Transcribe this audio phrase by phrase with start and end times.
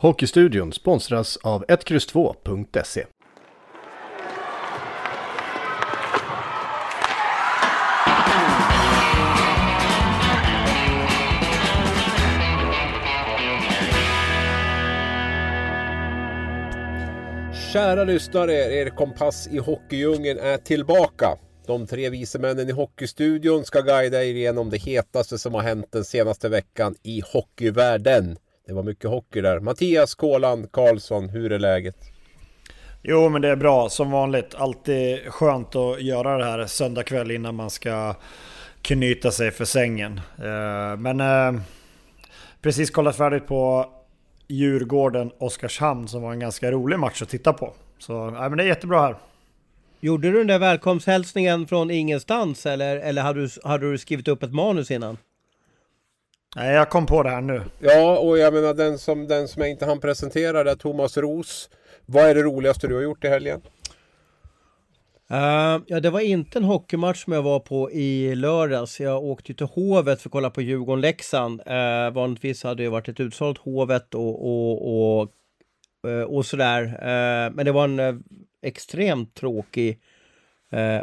[0.00, 3.04] Hockeystudion sponsras av 1X2.se.
[17.72, 21.38] Kära lyssnare, er kompass i hockeydjungeln är tillbaka.
[21.66, 25.92] De tre vise männen i Hockeystudion ska guida er igenom det hetaste som har hänt
[25.92, 28.36] den senaste veckan i hockeyvärlden.
[28.68, 29.60] Det var mycket hockey där.
[29.60, 31.96] Mattias Kåland Karlsson, hur är läget?
[33.02, 34.54] Jo, men det är bra som vanligt.
[34.54, 38.14] Alltid skönt att göra det här söndag kväll innan man ska
[38.82, 40.20] knyta sig för sängen.
[40.38, 41.60] Eh, men eh,
[42.62, 43.86] precis kollat färdigt på
[44.48, 47.74] Djurgården-Oskarshamn som var en ganska rolig match att titta på.
[47.98, 49.16] Så ja, men det är jättebra här.
[50.00, 54.42] Gjorde du den där välkomsthälsningen från ingenstans eller, eller hade, du, hade du skrivit upp
[54.42, 55.16] ett manus innan?
[56.58, 57.62] Nej, jag kom på det här nu.
[57.78, 61.70] Ja, och jag menar den som, den som jag inte hann presentera är Thomas Ros.
[62.06, 63.60] Vad är det roligaste du har gjort i helgen?
[65.32, 69.00] Uh, ja, det var inte en hockeymatch som jag var på i lördags.
[69.00, 71.60] Jag åkte till Hovet för att kolla på Djurgården-Leksand.
[71.60, 75.28] Uh, vanligtvis hade det varit ett utsålt Hovet och, och, och,
[76.06, 76.82] uh, och sådär.
[76.84, 78.24] Uh, men det var en
[78.62, 80.00] extremt tråkig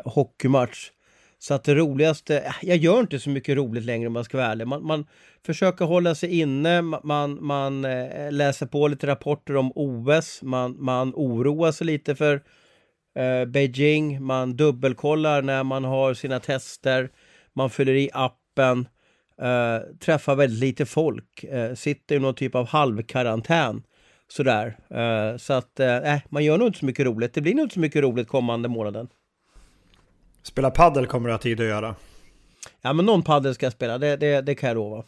[0.06, 0.92] hockeymatch.
[1.40, 4.48] Så att det roligaste, jag gör inte så mycket roligt längre om jag ska vara
[4.48, 4.68] ärlig.
[4.68, 5.06] Man, man
[5.46, 11.14] försöker hålla sig inne, man, man eh, läser på lite rapporter om OS, man, man
[11.16, 12.44] oroar sig lite för
[13.20, 17.10] eh, Beijing, man dubbelkollar när man har sina tester,
[17.54, 18.88] man fyller i appen,
[19.42, 23.84] eh, träffar väldigt lite folk, eh, sitter i någon typ av halvkarantän.
[24.28, 24.78] Sådär.
[24.90, 27.34] Eh, så att, eh, man gör nog inte så mycket roligt.
[27.34, 29.08] Det blir nog inte så mycket roligt kommande månaden.
[30.46, 31.96] Spela paddel kommer du ha tid att göra.
[32.82, 35.04] Ja, men någon paddel ska jag spela, det, det, det kan jag lova.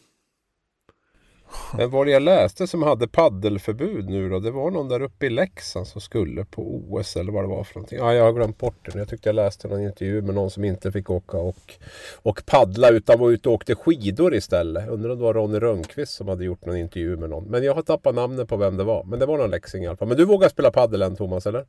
[1.78, 4.40] Men vad jag läste som hade paddelförbud nu då?
[4.40, 7.64] Det var någon där uppe i Leksand som skulle på OS eller vad det var
[7.64, 8.00] för någonting.
[8.00, 9.00] Ja, jag har glömt bort det.
[9.00, 11.74] Jag tyckte jag läste någon intervju med någon som inte fick åka och,
[12.16, 14.90] och paddla utan var ute och åkte skidor istället.
[14.90, 17.44] Undrar om det var Ronny Rönnqvist som hade gjort någon intervju med någon.
[17.44, 19.04] Men jag har tappat namnet på vem det var.
[19.04, 20.08] Men det var någon leksing i alla fall.
[20.08, 21.66] Men du vågar spela paddel än Thomas eller?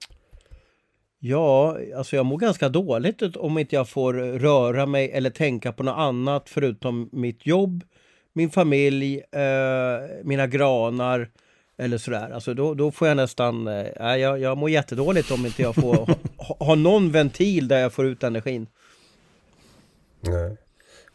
[1.20, 5.82] Ja, alltså jag mår ganska dåligt om inte jag får röra mig eller tänka på
[5.82, 7.84] något annat förutom mitt jobb
[8.38, 11.30] min familj, eh, mina granar
[11.78, 12.30] eller sådär.
[12.30, 15.96] Alltså då, då får jag nästan, eh, jag, jag mår jättedåligt om inte jag får
[16.36, 18.66] ha, ha någon ventil där jag får ut energin.
[20.20, 20.56] Nej.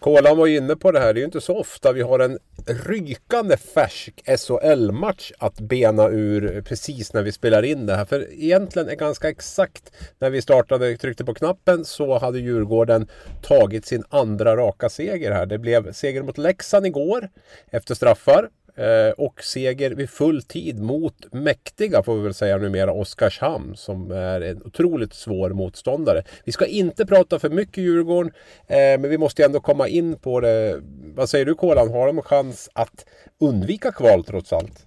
[0.03, 1.13] Kolan var inne på det här.
[1.13, 6.61] Det är ju inte så ofta vi har en rykande färsk SHL-match att bena ur
[6.61, 8.05] precis när vi spelar in det här.
[8.05, 13.07] För egentligen är ganska exakt när vi startade, tryckte på knappen så hade Djurgården
[13.41, 15.45] tagit sin andra raka seger här.
[15.45, 17.29] Det blev seger mot Leksand igår
[17.71, 18.49] efter straffar.
[18.75, 24.11] Eh, och seger vid full tid mot mäktiga, får vi väl säga numera, Oskarshamn som
[24.11, 26.23] är en otroligt svår motståndare.
[26.43, 28.31] Vi ska inte prata för mycket Djurgården,
[28.67, 30.81] eh, men vi måste ändå komma in på det.
[31.15, 33.05] Vad säger du Kolan, har de en chans att
[33.39, 34.85] undvika kval trots allt?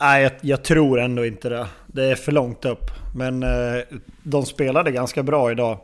[0.00, 1.66] Nej, jag, jag, tror ändå inte det.
[1.86, 2.90] Det är för långt upp.
[3.16, 3.82] Men eh,
[4.22, 5.78] de spelade ganska bra idag.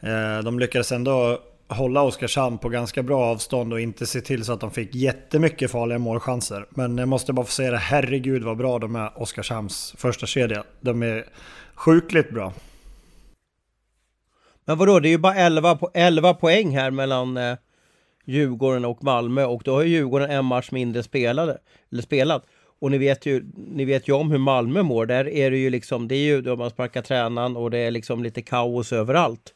[0.00, 4.52] Eh, de lyckades ändå hålla Oskarshamn på ganska bra avstånd och inte se till så
[4.52, 6.66] att de fick jättemycket farliga målchanser.
[6.70, 10.64] Men jag måste bara få säga det, herregud vad bra de är, Oskarshamns första kedja.
[10.80, 11.24] De är
[11.74, 12.52] sjukligt bra.
[14.64, 17.56] Men vadå, det är ju bara 11, 11 poäng här mellan eh,
[18.24, 21.58] Djurgården och Malmö och då har Djurgården en match mindre spelade,
[21.92, 22.46] eller spelat.
[22.80, 25.06] Och ni vet, ju, ni vet ju om hur Malmö mår.
[25.06, 27.90] Där är det ju liksom, det är ju då man sparkar tränaren och det är
[27.90, 29.54] liksom lite kaos överallt.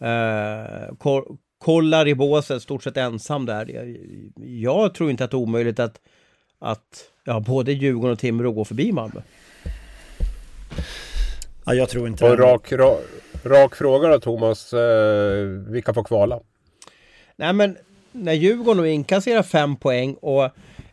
[0.00, 0.94] Eh,
[1.58, 3.66] kollar i båset, stort sett ensam där.
[3.74, 3.96] Jag,
[4.46, 6.00] jag, tror inte att det är omöjligt att,
[6.58, 9.20] att ja, både Djurgården och Timrå går förbi Malmö.
[11.64, 12.42] Ja, jag tror inte och det.
[12.42, 13.00] Rak, rak,
[13.44, 16.40] rak fråga då Thomas, eh, vilka får kvala?
[17.36, 17.76] Nej men
[18.12, 20.50] när Djurgården inkasserar fem poäng och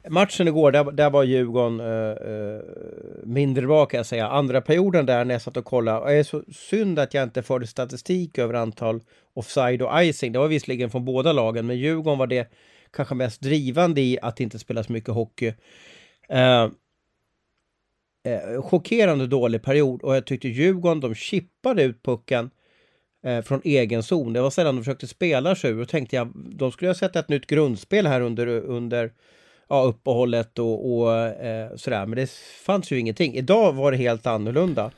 [0.09, 2.61] Matchen igår, där, där var Djurgården uh,
[3.23, 4.27] mindre bra kan jag säga.
[4.27, 5.99] Andra perioden där när jag satt och kollade.
[5.99, 9.01] Och det är så synd att jag inte förde statistik över antal
[9.33, 10.31] offside och icing.
[10.31, 12.51] Det var visserligen från båda lagen, men Djurgården var det
[12.91, 15.53] kanske mest drivande i att inte spela så mycket hockey.
[16.29, 16.63] Eh,
[18.23, 22.49] eh, chockerande dålig period och jag tyckte Djurgården, de chippade ut pucken
[23.25, 24.33] eh, från egen zon.
[24.33, 27.15] Det var sällan de försökte spela sig ur och tänkte jag, de skulle ha sett
[27.15, 29.11] ett nytt grundspel här under, under
[29.71, 32.05] ja, uppehållet och, och eh, sådär.
[32.05, 32.31] Men det
[32.65, 33.35] fanns ju ingenting.
[33.35, 34.91] Idag var det helt annorlunda.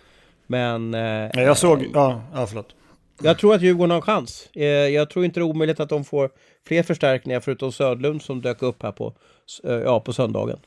[0.48, 0.94] Men...
[0.94, 1.86] Eh, jag såg...
[1.94, 2.76] Ja, ja, förlåt.
[3.22, 4.50] Jag tror att Djurgården har en chans.
[4.54, 6.30] Eh, jag tror inte det är omöjligt att de får
[6.68, 9.14] fler förstärkningar förutom Södlund som dök upp här på,
[9.64, 10.60] eh, ja, på söndagen.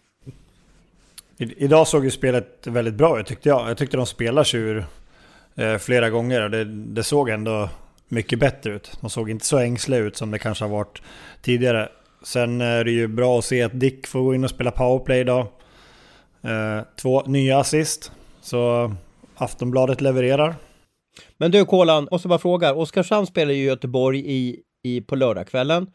[1.38, 3.70] Idag såg ju spelet väldigt bra ut tyckte jag.
[3.70, 4.86] Jag tyckte de spelar sig ur
[5.54, 6.48] eh, flera gånger.
[6.48, 7.68] Det, det såg ändå
[8.08, 8.92] mycket bättre ut.
[9.00, 11.02] De såg inte så ängsliga ut som det kanske har varit
[11.42, 11.88] tidigare.
[12.26, 15.20] Sen är det ju bra att se att Dick får gå in och spela powerplay
[15.20, 15.46] idag.
[16.42, 18.12] Eh, två nya assist.
[18.40, 18.92] Så
[19.34, 20.54] Aftonbladet levererar.
[21.36, 22.74] Men du Kolan, och så bara fråga.
[22.74, 25.86] Oskarshamn spelar ju Göteborg i, i, på lördagskvällen.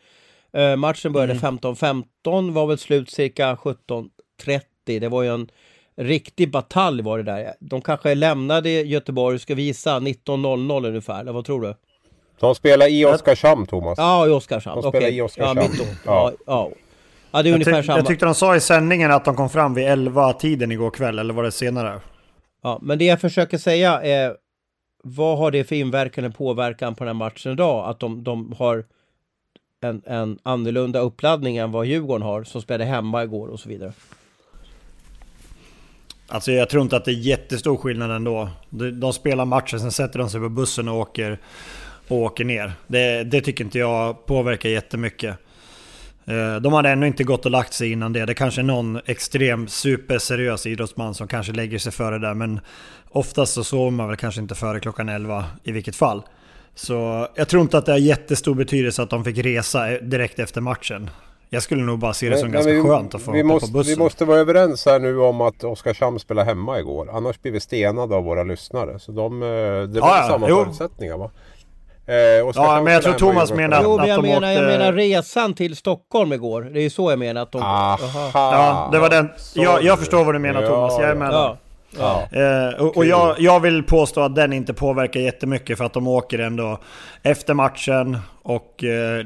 [0.53, 2.53] Eh, matchen började 15.15, mm.
[2.53, 4.61] var väl slut cirka 17.30.
[4.85, 5.49] Det var ju en
[5.97, 7.53] riktig batalj var det där.
[7.59, 11.75] De kanske lämnade Göteborg, ska visa 19.00 ungefär, eller vad tror du?
[12.41, 13.97] De spelar i Oskarshamn, Thomas.
[13.97, 14.81] Ja, i Oskarshamn.
[14.81, 15.17] De spelar okay.
[15.17, 15.61] i Oskarshamn.
[15.61, 16.31] Ja, mitt ja.
[16.45, 16.69] ja.
[17.31, 17.43] ja.
[17.43, 17.97] det är ungefär jag samma.
[17.97, 21.33] Jag tyckte de sa i sändningen att de kom fram vid 11-tiden igår kväll, eller
[21.33, 21.99] var det senare?
[22.63, 24.35] Ja, men det jag försöker säga är
[25.03, 27.89] vad har det för inverkan eller påverkan på den här matchen idag?
[27.89, 28.85] Att de, de har
[29.81, 33.93] en, en annorlunda uppladdning än vad Djurgården har, som spelade hemma igår och så vidare.
[36.27, 38.49] Alltså jag tror inte att det är jättestor skillnad ändå.
[38.69, 41.39] De, de spelar matchen, sen sätter de sig på bussen och åker,
[42.11, 42.73] och åker ner.
[42.87, 45.37] Det, det tycker inte jag påverkar jättemycket.
[46.25, 48.25] Eh, de hade ännu inte gått och lagt sig innan det.
[48.25, 52.33] Det kanske är någon extrem superseriös idrottsman som kanske lägger sig före där.
[52.33, 52.59] Men
[53.09, 56.23] oftast så sover man väl kanske inte före klockan 11 i vilket fall.
[56.75, 60.61] Så jag tror inte att det har jättestor betydelse att de fick resa direkt efter
[60.61, 61.09] matchen.
[61.49, 63.67] Jag skulle nog bara se det som men, ganska vi, skönt att få vi måste,
[63.67, 63.93] på bussen.
[63.93, 67.09] Vi måste vara överens här nu om att Oskarshamn spelade hemma igår.
[67.13, 68.99] Annars blir vi stenade av våra lyssnare.
[68.99, 70.63] Så de, eh, det var ja, samma jo.
[70.63, 71.31] förutsättningar va?
[72.11, 72.17] Eh,
[72.55, 74.51] ja, men jag tror Thomas menar att, jo, men jag att de menar, åkte...
[74.51, 76.61] jag menar resan till Stockholm igår.
[76.61, 77.61] Det är ju så jag menar att de...
[77.61, 78.31] Aha.
[78.33, 79.29] Ja, det var den.
[79.55, 80.99] Jag, jag förstår vad du menar Thomas.
[80.99, 81.33] Jag är med.
[81.33, 81.57] Ja.
[81.99, 82.27] Ja.
[82.31, 86.07] Eh, och, och jag, jag, vill påstå att den inte påverkar jättemycket för att de
[86.07, 86.79] åker ändå
[87.23, 89.25] efter matchen och eh,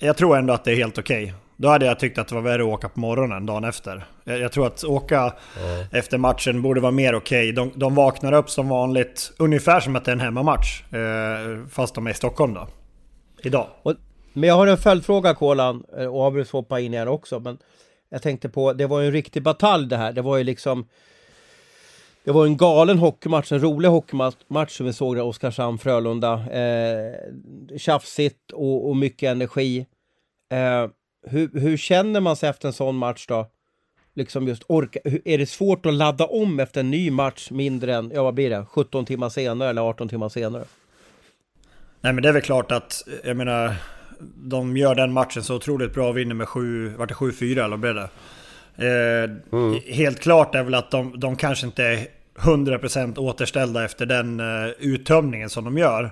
[0.00, 1.24] jag tror ändå att det är helt okej.
[1.24, 1.34] Okay.
[1.56, 4.04] Då hade jag tyckt att det var värre att åka på morgonen dagen efter.
[4.24, 5.86] Jag, jag tror att åka mm.
[5.92, 7.52] efter matchen borde vara mer okej.
[7.52, 7.52] Okay.
[7.52, 10.82] De, de vaknar upp som vanligt, ungefär som att det är en hemmamatch.
[10.92, 12.68] Eh, fast de är i Stockholm då.
[13.42, 13.66] Idag.
[13.82, 13.94] Och,
[14.32, 17.40] men jag har en följdfråga Kolan, eh, och Abris hoppa in här också.
[17.40, 17.58] Men
[18.08, 20.12] jag tänkte på, det var ju en riktig batalj det här.
[20.12, 20.86] Det var ju liksom...
[22.24, 26.32] Det var en galen hockeymatch, en rolig hockeymatch som vi såg där, Oskarshamn-Frölunda.
[26.52, 27.14] Eh,
[27.78, 29.86] tjafsigt och, och mycket energi.
[30.52, 30.88] Eh,
[31.26, 33.46] hur, hur känner man sig efter en sån match då?
[34.14, 38.10] Liksom just orka, är det svårt att ladda om efter en ny match mindre än,
[38.14, 40.64] ja vad blir det, 17 timmar senare eller 18 timmar senare?
[42.00, 43.74] Nej men det är väl klart att, jag menar,
[44.36, 47.76] de gör den matchen så otroligt bra och vinner med 7, vart det 7-4 eller
[47.76, 48.08] blev det?
[48.76, 49.80] Eh, mm.
[49.86, 54.70] Helt klart är väl att de, de kanske inte är 100% återställda efter den uh,
[54.78, 56.04] uttömningen som de gör.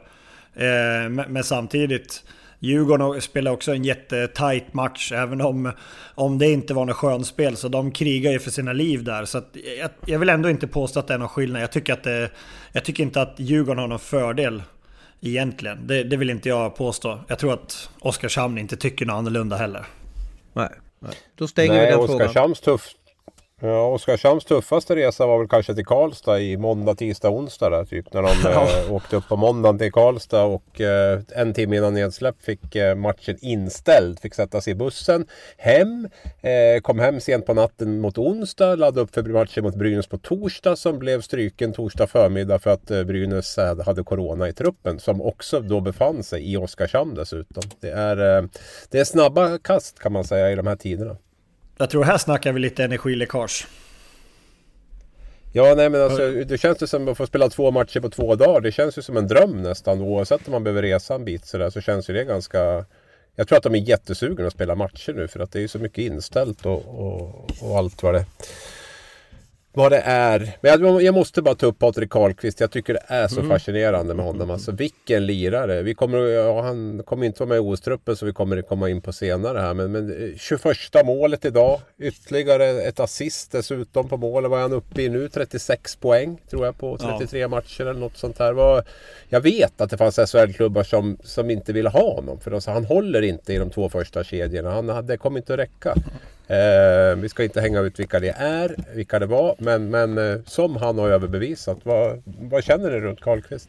[0.54, 2.24] Eh, men, men samtidigt
[2.62, 5.72] Djurgården spelar också en jättetajt match, även om,
[6.14, 7.56] om det inte var något skönspel.
[7.56, 9.24] Så de krigar ju för sina liv där.
[9.24, 9.42] Så
[9.78, 11.62] jag, jag, vill ändå inte påstå att det är någon skillnad.
[11.62, 12.30] Jag tycker, att det,
[12.72, 14.62] jag tycker inte att Djurgården har någon fördel
[15.20, 15.86] egentligen.
[15.86, 17.18] Det, det vill inte jag påstå.
[17.28, 19.86] Jag tror att Oskarshamn inte tycker något annorlunda heller.
[20.52, 20.70] Nej.
[20.98, 21.12] Nej.
[21.36, 22.78] Då stänger Nej, vi den Oskarshamns frågan.
[22.78, 22.94] Tuff,
[23.64, 28.12] Ja, Oskarshamns tuffaste resa var väl kanske till Karlstad i måndag, tisdag, onsdag där typ.
[28.12, 28.28] När de
[28.86, 32.94] eh, åkte upp på måndagen till Karlstad och eh, en timme innan nedsläpp fick eh,
[32.94, 34.20] matchen inställd.
[34.20, 35.26] Fick sätta sig i bussen
[35.56, 36.08] hem.
[36.40, 38.76] Eh, kom hem sent på natten mot onsdag.
[38.76, 42.90] Laddade upp för matchen mot Brynäs på torsdag som blev stryken torsdag förmiddag för att
[42.90, 44.98] eh, Brynäs eh, hade Corona i truppen.
[44.98, 47.62] Som också då befann sig i Oskarshamn dessutom.
[47.80, 48.48] Det är,
[48.90, 51.16] det är snabba kast kan man säga i de här tiderna.
[51.82, 53.66] Jag tror här snackar vi lite energiläckage.
[55.52, 58.34] Ja, nej men alltså det känns ju som att få spela två matcher på två
[58.34, 58.60] dagar.
[58.60, 60.00] Det känns ju som en dröm nästan.
[60.00, 62.84] Oavsett om man behöver resa en bit sådär så känns ju det ganska...
[63.36, 65.78] Jag tror att de är jättesugna att spela matcher nu för att det är så
[65.78, 68.24] mycket inställt och, och, och allt vad det
[69.74, 70.56] vad det är.
[70.60, 72.60] Men jag, jag måste bara ta upp Patrik Karlqvist.
[72.60, 73.50] Jag tycker det är så mm.
[73.50, 74.50] fascinerande med honom.
[74.50, 75.82] Alltså vilken lirare.
[75.82, 79.00] Vi kommer, ja, han kommer inte vara med i OS-truppen så vi kommer komma in
[79.00, 79.74] på senare här.
[79.74, 81.80] Men, men 21 eh, målet idag.
[81.98, 84.50] Ytterligare ett assist dessutom på målet.
[84.50, 85.28] Vad är han uppe i nu?
[85.28, 87.48] 36 poäng tror jag på 33 ja.
[87.48, 88.82] matcher eller något sånt här.
[89.28, 92.40] Jag vet att det fanns SHL-klubbar som, som inte ville ha honom.
[92.40, 94.70] För alltså, han håller inte i de två första kedjorna.
[94.70, 95.94] Han, det kommer inte att räcka.
[96.52, 99.54] Eh, vi ska inte hänga ut vilka det är, vilka det var.
[99.58, 101.78] Men, men eh, som han har överbevisat.
[101.82, 103.68] Vad, vad känner ni runt Karlqvist?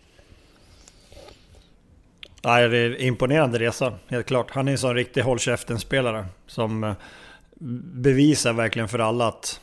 [2.43, 4.51] Nej, det är imponerande resa, helt klart.
[4.51, 6.25] Han är en sån riktig håll käften-spelare.
[6.47, 6.93] Som eh,
[7.93, 9.59] bevisar verkligen för alla att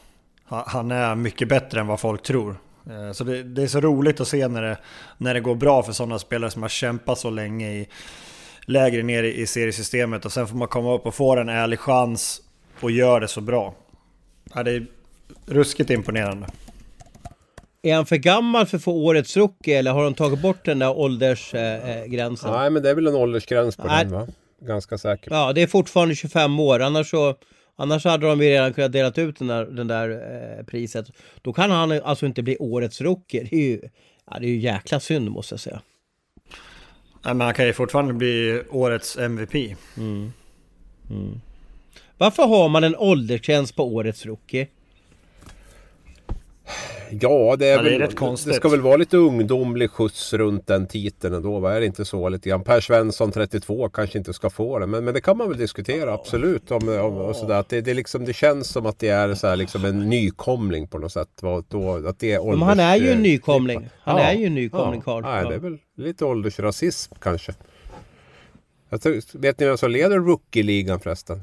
[0.47, 2.57] han är mycket bättre än vad folk tror.
[2.91, 4.79] Eh, så det, det, är så roligt att se när det,
[5.19, 7.89] när det går bra för sådana spelare som har kämpat så länge i
[8.67, 12.43] lägre ner i seriesystemet och sen får man komma upp och få en ärlig chans
[12.83, 13.75] och gör det så bra.
[14.55, 14.87] Ja, det är
[15.47, 16.47] ruskigt imponerande.
[17.83, 20.79] Är han för gammal för att få årets rookie eller har de tagit bort den
[20.79, 22.51] där åldersgränsen?
[22.51, 24.05] Eh, Nej men det är väl en åldersgräns på Nej.
[24.05, 24.27] den va?
[24.61, 25.31] Ganska säker.
[25.31, 27.37] Ja det är fortfarande 25 år annars så
[27.81, 31.07] Annars hade de ju redan kunnat delat ut den där, den där eh, priset.
[31.43, 33.47] Då kan han alltså inte bli årets rookie.
[33.51, 33.81] Det är ju,
[34.31, 35.81] ja, det är ju jäkla synd måste jag säga.
[37.25, 39.55] Nej, men han kan ju fortfarande bli årets MVP.
[39.97, 40.33] Mm.
[41.11, 41.41] Mm.
[42.21, 44.67] Varför har man en åldersgräns på årets rookie?
[47.11, 48.53] Ja, det är, ja, det är väl, rätt konstigt.
[48.53, 51.67] Det ska väl vara lite ungdomlig skjuts runt den titeln ändå.
[51.67, 52.65] Är det inte så lite grann?
[52.65, 54.87] Per Svensson 32 kanske inte ska få det.
[54.87, 56.71] Men, men det kan man väl diskutera absolut.
[56.71, 57.55] Om, om, och sådär.
[57.55, 60.89] Att det, det, liksom, det känns som att det är så här, liksom en nykomling
[60.89, 61.43] på något sätt.
[61.69, 63.89] Då, att det är ålders, men han är ju en nykomling.
[64.03, 65.25] Han ja, är ju en nykomling Karl.
[65.25, 67.55] Ja, det är väl lite åldersrasism kanske.
[68.89, 71.43] Jag tror, vet ni vem som leder Rookie-ligan förresten?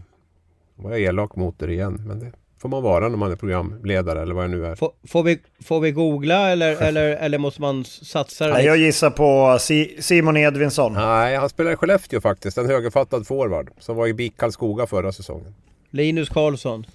[0.77, 2.01] Var jag elak mot er igen.
[2.07, 2.31] Men det
[2.62, 4.75] får man vara när man är programledare eller vad det nu är.
[4.75, 8.48] Får, får, vi, får vi googla eller, eller, eller måste man satsa?
[8.48, 9.57] Nej, jag gissar på
[10.01, 10.93] Simon Edvinsson.
[10.93, 12.57] Nej, han spelar i Skellefteå faktiskt.
[12.57, 13.69] En högerfattad forward.
[13.79, 15.55] Som var i BIK Karlskoga förra säsongen.
[15.89, 16.86] Linus Karlsson.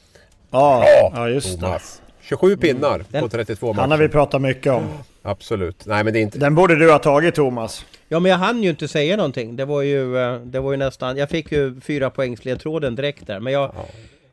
[0.50, 0.84] Ja,
[1.14, 2.01] ja just Thomas.
[2.22, 2.28] Det.
[2.28, 3.22] 27 pinnar mm.
[3.22, 3.80] på 32 matcher.
[3.80, 4.88] Han har vi pratat mycket om.
[5.22, 5.86] Absolut.
[5.86, 6.38] Nej men det är inte...
[6.38, 7.84] Den borde du ha tagit Thomas.
[8.08, 9.56] Ja men jag hann ju inte säga någonting.
[9.56, 11.16] Det var ju, eh, det var ju nästan...
[11.16, 13.40] Jag fick ju fyra poängsledtråden direkt där.
[13.40, 13.72] Men jag...
[13.76, 13.86] Ja.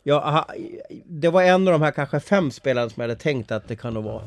[0.04, 0.46] jag
[1.06, 3.76] det var en av de här kanske fem spelarna som jag hade tänkt att det
[3.76, 4.24] kan nog vara.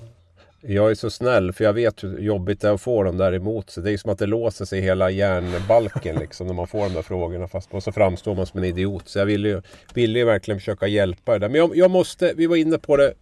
[0.64, 3.34] Jag är så snäll för jag vet hur jobbigt det är att få dem där
[3.34, 3.82] emot sig.
[3.82, 6.94] Det är ju som att det låser sig hela hjärnbalken liksom när man får de
[6.94, 7.48] där frågorna.
[7.48, 9.08] Fast och så framstår man som en idiot.
[9.08, 9.62] Så jag ville ju,
[9.94, 11.48] ville ju verkligen försöka hjälpa er där.
[11.48, 13.12] Men jag, jag måste, vi var inne på det.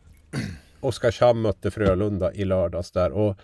[0.80, 3.12] Oskarshamn mötte Frölunda i lördags där.
[3.12, 3.36] Och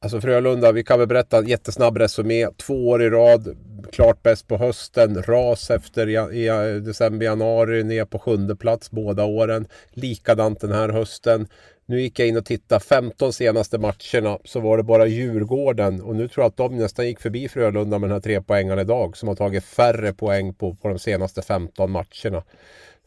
[0.00, 2.48] Alltså Frölunda, vi kan väl berätta en jättesnabb resumé.
[2.56, 3.56] Två år i rad,
[3.92, 5.22] klart bäst på hösten.
[5.22, 9.66] Ras efter i, eh, december, januari, ner på sjunde plats båda åren.
[9.90, 11.48] Likadant den här hösten.
[11.86, 16.16] Nu gick jag in och tittade, 15 senaste matcherna så var det bara Djurgården och
[16.16, 19.16] nu tror jag att de nästan gick förbi Frölunda med den här tre poängen idag
[19.16, 22.42] som har tagit färre poäng på, på de senaste 15 matcherna.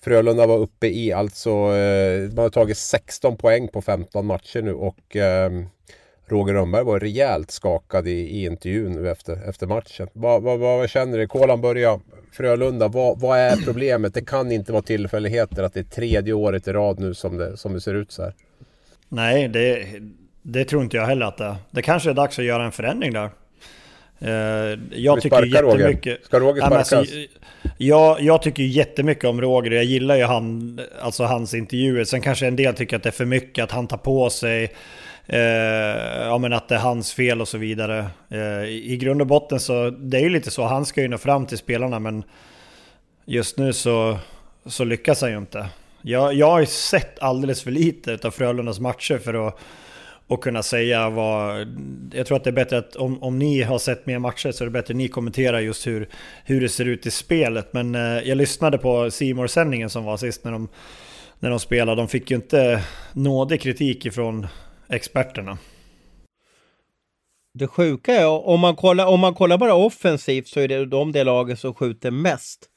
[0.01, 4.73] Frölunda var uppe i alltså, eh, man har tagit 16 poäng på 15 matcher nu
[4.73, 5.51] och eh,
[6.25, 10.07] Roger Rönnberg var rejält skakad i, i intervjun nu efter, efter matchen.
[10.13, 11.27] Vad, vad, vad känner du?
[11.27, 11.99] Kolan börjar.
[12.31, 14.13] Frölunda, vad, vad är problemet?
[14.13, 17.57] Det kan inte vara tillfälligheter att det är tredje året i rad nu som det,
[17.57, 18.33] som det ser ut så här.
[19.09, 19.87] Nej, det,
[20.41, 21.55] det tror inte jag heller att det är.
[21.71, 23.29] Det kanske är dags att göra en förändring där.
[24.21, 26.25] Uh, jag tycker jättemycket...
[26.25, 26.93] Ska Roger sparkas?
[26.93, 27.15] Alltså,
[27.77, 32.03] jag, jag tycker jättemycket om Roger jag gillar ju han, alltså hans intervjuer.
[32.03, 34.73] Sen kanske en del tycker att det är för mycket, att han tar på sig
[35.27, 35.39] eh,
[36.21, 38.05] ja, men att det är hans fel och så vidare.
[38.29, 41.17] Eh, I grund och botten så det är ju lite så, han ska ju nå
[41.17, 42.23] fram till spelarna men
[43.25, 44.17] just nu så,
[44.65, 45.67] så lyckas han ju inte.
[46.01, 49.59] Jag, jag har ju sett alldeles för lite av Frölundas matcher för att
[50.29, 51.67] och kunna säga vad...
[52.13, 54.63] Jag tror att det är bättre att om, om ni har sett mer matcher så
[54.63, 56.09] är det bättre att ni kommenterar just hur,
[56.45, 57.74] hur det ser ut i spelet.
[57.74, 60.67] Men eh, jag lyssnade på simor sändningen som var sist när de,
[61.39, 62.01] när de spelade.
[62.01, 62.83] De fick ju inte
[63.13, 64.48] nådig kritik ifrån
[64.89, 65.57] experterna.
[67.53, 71.12] Det sjuka är om man kollar, om man kollar bara offensivt så är det de
[71.12, 72.69] det laget som skjuter mest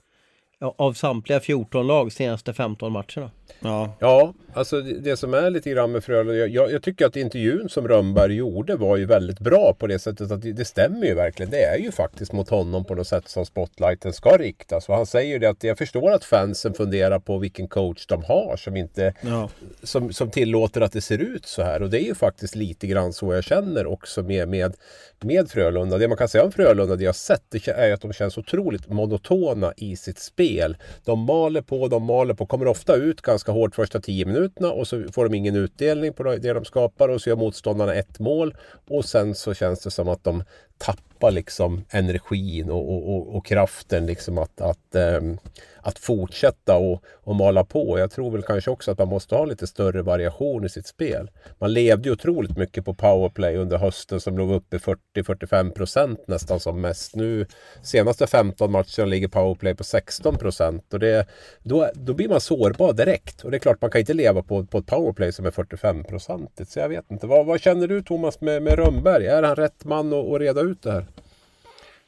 [0.79, 3.31] av samtliga 14 lag senaste 15 matcherna.
[3.63, 6.47] Ja, ja alltså det, det som är lite grann med Frölunda.
[6.47, 10.31] Jag, jag, tycker att intervjun som Rönnberg gjorde var ju väldigt bra på det sättet
[10.31, 11.51] att det, det, stämmer ju verkligen.
[11.51, 14.89] Det är ju faktiskt mot honom på något sätt som spotlighten ska riktas.
[14.89, 18.25] Och han säger ju det att jag förstår att fansen funderar på vilken coach de
[18.25, 19.49] har som inte ja.
[19.83, 21.83] som, som tillåter att det ser ut så här.
[21.83, 24.77] Och det är ju faktiskt lite grann så jag känner också med, med,
[25.21, 25.99] med Frölunda.
[25.99, 28.89] Det man kan säga om Frölunda, det jag sett, det är att de känns otroligt
[28.89, 30.77] monotona i sitt spel spel.
[31.05, 34.89] De maler på, de maler på, kommer ofta ut ganska hårt första tio minuterna och
[34.89, 38.55] så får de ingen utdelning på det de skapar och så gör motståndarna ett mål.
[38.89, 40.45] Och sen så känns det som att de
[40.79, 45.39] tappar liksom energin och, och, och, och kraften liksom att, att, ähm,
[45.83, 47.99] att fortsätta och, och mala på.
[47.99, 51.31] Jag tror väl kanske också att man måste ha lite större variation i sitt spel.
[51.59, 56.61] Man levde ju otroligt mycket på powerplay under hösten som låg uppe 40-45 procent nästan
[56.61, 57.15] som mest.
[57.17, 57.47] Nu
[57.83, 61.27] senaste 15 matcherna ligger powerplay på 16 procent och det,
[61.63, 63.45] då, då blir man sårbar direkt.
[63.45, 66.05] Och det är klart man kan inte leva på, på ett powerplay som är 45
[66.05, 66.71] procentigt.
[66.71, 67.27] Så jag vet inte.
[67.27, 69.27] Vad, vad känner du Thomas med, med Rönnberg?
[69.27, 71.07] Är han rätt man att, att reda ut det här?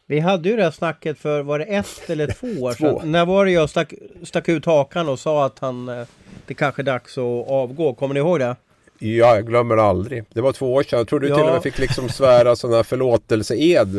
[0.06, 2.98] Vi hade ju det här snacket för, var det ett eller två år sedan?
[2.98, 3.02] två.
[3.04, 6.06] När var det jag stack, stack ut hakan och sa att han, eh,
[6.46, 7.94] det kanske är dags att avgå?
[7.94, 8.56] Kommer ni ihåg det?
[8.98, 10.24] Ja, jag glömmer aldrig.
[10.32, 10.98] Det var två år sedan.
[10.98, 11.36] Jag tror du ja.
[11.36, 13.96] till och med fick liksom svära sån här förlåtelseed.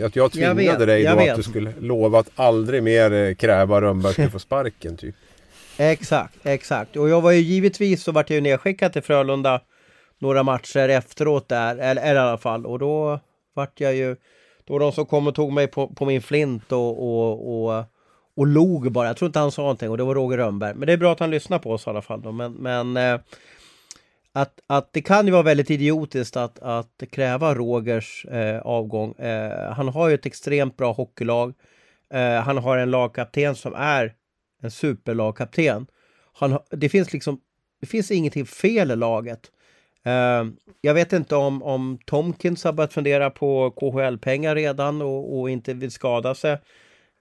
[0.00, 3.12] Eh, att jag tvingade jag vet, dig då att du skulle lova att aldrig mer
[3.12, 4.96] eh, kräva Rönnberg skulle få sparken.
[4.96, 5.14] Typ.
[5.76, 6.96] Exakt, exakt.
[6.96, 9.60] Och jag var ju givetvis så vart jag ju nedskickad till Frölunda
[10.18, 12.66] några matcher efteråt där, eller, eller i alla fall.
[12.66, 13.20] Och då
[13.54, 14.16] vart jag ju
[14.64, 17.84] det var de som kom och tog mig på, på min flint och, och, och,
[18.36, 19.06] och log bara.
[19.06, 20.74] Jag tror inte han sa någonting och det var Roger Rönnberg.
[20.74, 22.22] Men det är bra att han lyssnar på oss i alla fall.
[22.22, 22.32] Då.
[22.32, 23.20] Men, men eh,
[24.32, 29.12] att, att det kan ju vara väldigt idiotiskt att, att kräva Rogers eh, avgång.
[29.12, 31.54] Eh, han har ju ett extremt bra hockeylag.
[32.10, 34.14] Eh, han har en lagkapten som är
[34.62, 35.86] en superlagkapten.
[36.32, 37.40] Han, det finns liksom
[37.80, 39.50] det finns ingenting fel i laget.
[40.06, 45.50] Uh, jag vet inte om, om Tomkins har börjat fundera på KHL-pengar redan och, och,
[45.50, 46.52] inte vill skada sig.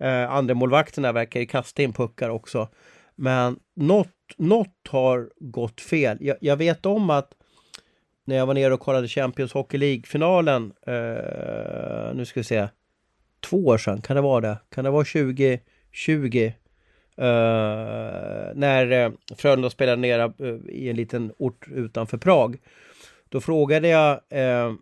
[0.03, 2.67] Uh, andra målvakterna verkar ju kasta in puckar också.
[3.15, 6.17] Men något, något har gått fel.
[6.21, 7.33] Jag, jag, vet om att
[8.25, 12.67] när jag var nere och kollade Champions Hockey League-finalen, uh, nu ska vi se,
[13.39, 14.57] två år sedan, kan det vara det?
[14.69, 16.51] Kan det vara 2020?
[17.19, 22.57] Uh, när uh, Frölunda spelade nere uh, i en liten ort utanför Prag.
[23.29, 24.75] Då frågade jag uh,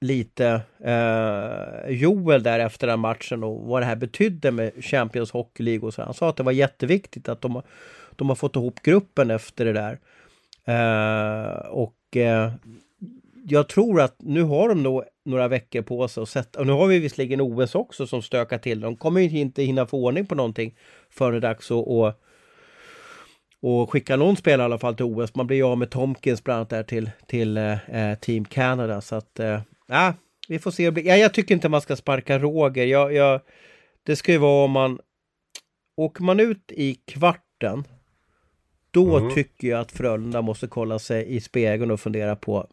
[0.00, 0.60] lite
[1.88, 5.94] Joel där efter den matchen och vad det här betydde med Champions Hockey League och
[5.94, 6.02] så.
[6.02, 7.62] Han sa att det var jätteviktigt att de,
[8.16, 9.98] de har fått ihop gruppen efter det där.
[11.68, 12.16] och
[13.44, 16.72] jag tror att nu har de nog några veckor på sig att sätta, och nu
[16.72, 18.80] har vi visserligen OS också som stökar till.
[18.80, 20.74] De kommer ju inte hinna få ordning på någonting
[21.32, 22.12] är dags att och,
[23.60, 25.34] och skicka någon spelare i alla fall till OS.
[25.34, 29.00] Man blir ju av med Tomkins bland annat där till, till eh, Team Canada.
[29.00, 29.60] Så att, eh,
[30.48, 30.82] vi får se.
[30.82, 32.84] Ja, jag tycker inte man ska sparka Roger.
[32.84, 33.40] Jag, jag,
[34.02, 34.98] det ska ju vara om man...
[35.96, 37.84] Åker man ut i kvarten,
[38.90, 39.34] då mm.
[39.34, 42.66] tycker jag att Frölunda måste kolla sig i spegeln och fundera på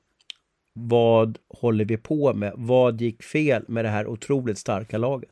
[0.87, 2.53] vad håller vi på med?
[2.55, 5.29] Vad gick fel med det här otroligt starka laget?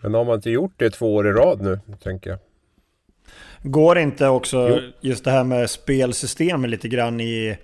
[0.00, 2.38] Men har man inte gjort det två år i rad nu, tänker jag?
[3.62, 4.92] Går inte också jo.
[5.00, 7.56] just det här med spelsystemet lite grann i,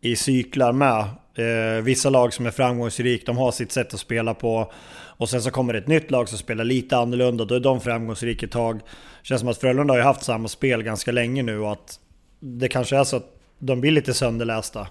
[0.00, 1.04] i cyklar med?
[1.38, 4.72] Eh, vissa lag som är framgångsrika, de har sitt sätt att spela på.
[5.18, 7.80] Och sen så kommer det ett nytt lag som spelar lite annorlunda, då är de
[7.80, 8.80] framgångsrika ett tag.
[9.22, 12.00] Känns som att Frölunda har ju haft samma spel ganska länge nu och att
[12.40, 14.86] det kanske är så att de blir lite sönderlästa.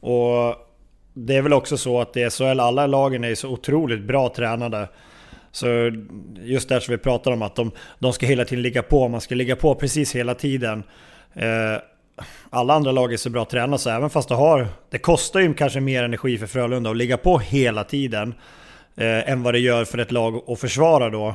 [0.00, 0.56] Och
[1.14, 4.28] det är väl också så att det är SHL, alla lagen är så otroligt bra
[4.28, 4.88] tränade.
[5.52, 5.66] Så
[6.40, 9.20] just där som vi pratar om att de, de ska hela tiden ligga på, man
[9.20, 10.82] ska ligga på precis hela tiden.
[11.34, 11.82] Eh,
[12.50, 14.68] alla andra lag är så bra tränade så även fast det har...
[14.90, 18.34] Det kostar ju kanske mer energi för Frölunda att ligga på hela tiden.
[18.96, 21.34] Eh, än vad det gör för ett lag att försvara då.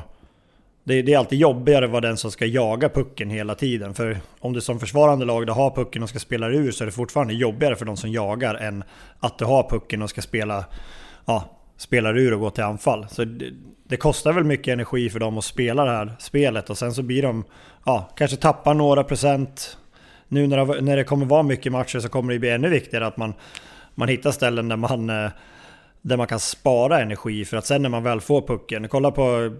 [0.88, 3.94] Det, det, är alltid jobbigare att vara den som ska jaga pucken hela tiden.
[3.94, 6.86] För om du som försvarande lag då har pucken och ska spela ur så är
[6.86, 8.84] det fortfarande jobbigare för de som jagar än
[9.20, 10.64] att du har pucken och ska spela,
[11.24, 11.44] ja,
[11.76, 13.06] spelar ur och gå till anfall.
[13.10, 13.50] Så det,
[13.88, 17.02] det, kostar väl mycket energi för dem att spela det här spelet och sen så
[17.02, 17.44] blir de,
[17.84, 19.76] ja, kanske tappar några procent.
[20.28, 23.06] Nu när det, när det kommer vara mycket matcher så kommer det bli ännu viktigare
[23.06, 23.34] att man,
[23.94, 25.30] man hittar ställen där man, eh,
[26.02, 29.56] där man kan spara energi för att sen när man väl får pucken, kolla på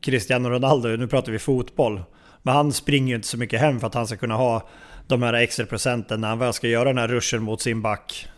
[0.00, 2.02] Cristiano Ronaldo, nu pratar vi fotboll.
[2.42, 4.68] Men han springer ju inte så mycket hem för att han ska kunna ha
[5.06, 8.28] de här extra procenten när han väl ska göra den här ruschen mot sin back.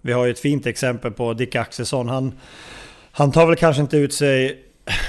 [0.00, 2.08] Vi har ju ett fint exempel på Dick Axelsson.
[2.08, 2.32] Han,
[3.12, 4.64] han tar väl kanske inte ut sig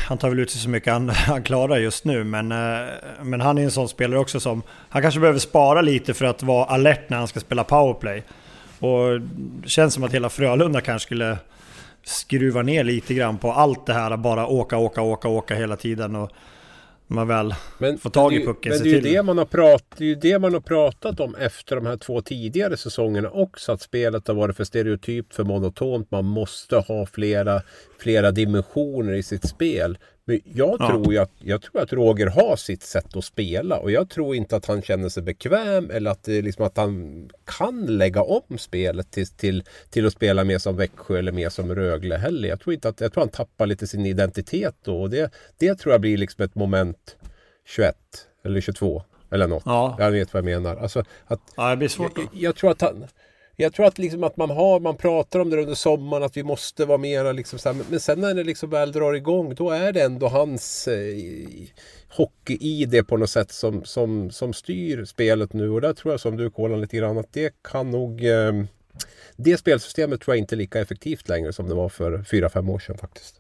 [0.08, 2.88] han tar väl ut sig så mycket han, han klarar just nu, men, eh,
[3.24, 4.64] men han är en sån spelare också som...
[4.90, 8.24] Han kanske behöver spara lite för att vara alert när han ska spela powerplay.
[8.80, 9.22] Och
[9.62, 11.38] det känns som att hela Frölunda kanske skulle
[12.10, 14.18] skruva ner lite grann på allt det här.
[14.18, 16.16] Bara åka, åka, åka, åka hela tiden.
[16.16, 16.32] Och
[17.08, 18.72] man väl men, får tag i pucken.
[18.72, 21.20] Men det är, ju det, man har prat, det är ju det man har pratat
[21.20, 23.72] om efter de här två tidigare säsongerna också.
[23.72, 26.12] Att spelet har varit för stereotypt, för monotont.
[26.12, 27.62] Man måste ha flera,
[28.00, 29.98] flera dimensioner i sitt spel.
[30.34, 30.88] Jag Ja.
[30.88, 34.56] tror att, jag tror att Roger har sitt sätt att spela och jag tror inte
[34.56, 39.12] att han känner sig bekväm eller att, är liksom att han kan lägga om spelet
[39.12, 42.50] till, till, till att spela mer som Växjö eller mer som Rögle heller.
[42.50, 45.76] Jag tror, inte att, jag tror han tappar lite sin identitet då och det, det
[45.76, 47.16] tror jag blir liksom ett moment
[47.66, 47.96] 21
[48.46, 49.64] eller 22 eller något.
[49.66, 49.96] Ja.
[50.00, 50.76] Jag vet vad jag menar.
[50.76, 52.18] Alltså att, Ja, det blir svårt.
[52.18, 53.06] jag, jag tror att han
[53.62, 56.44] jag tror att, liksom att man har, man pratar om det under sommaren att vi
[56.44, 59.72] måste vara mera liksom så här, men- sen när det liksom väl drar igång då
[59.72, 61.18] är det ändå hans eh,
[62.10, 65.70] hockey-id på något sätt som, som, som styr spelet nu.
[65.70, 68.54] Och där tror jag som du Kolan lite grann att det kan nog eh,
[69.36, 72.80] Det spelsystemet tror jag inte är lika effektivt längre som det var för 4-5 år
[72.80, 73.36] sedan faktiskt.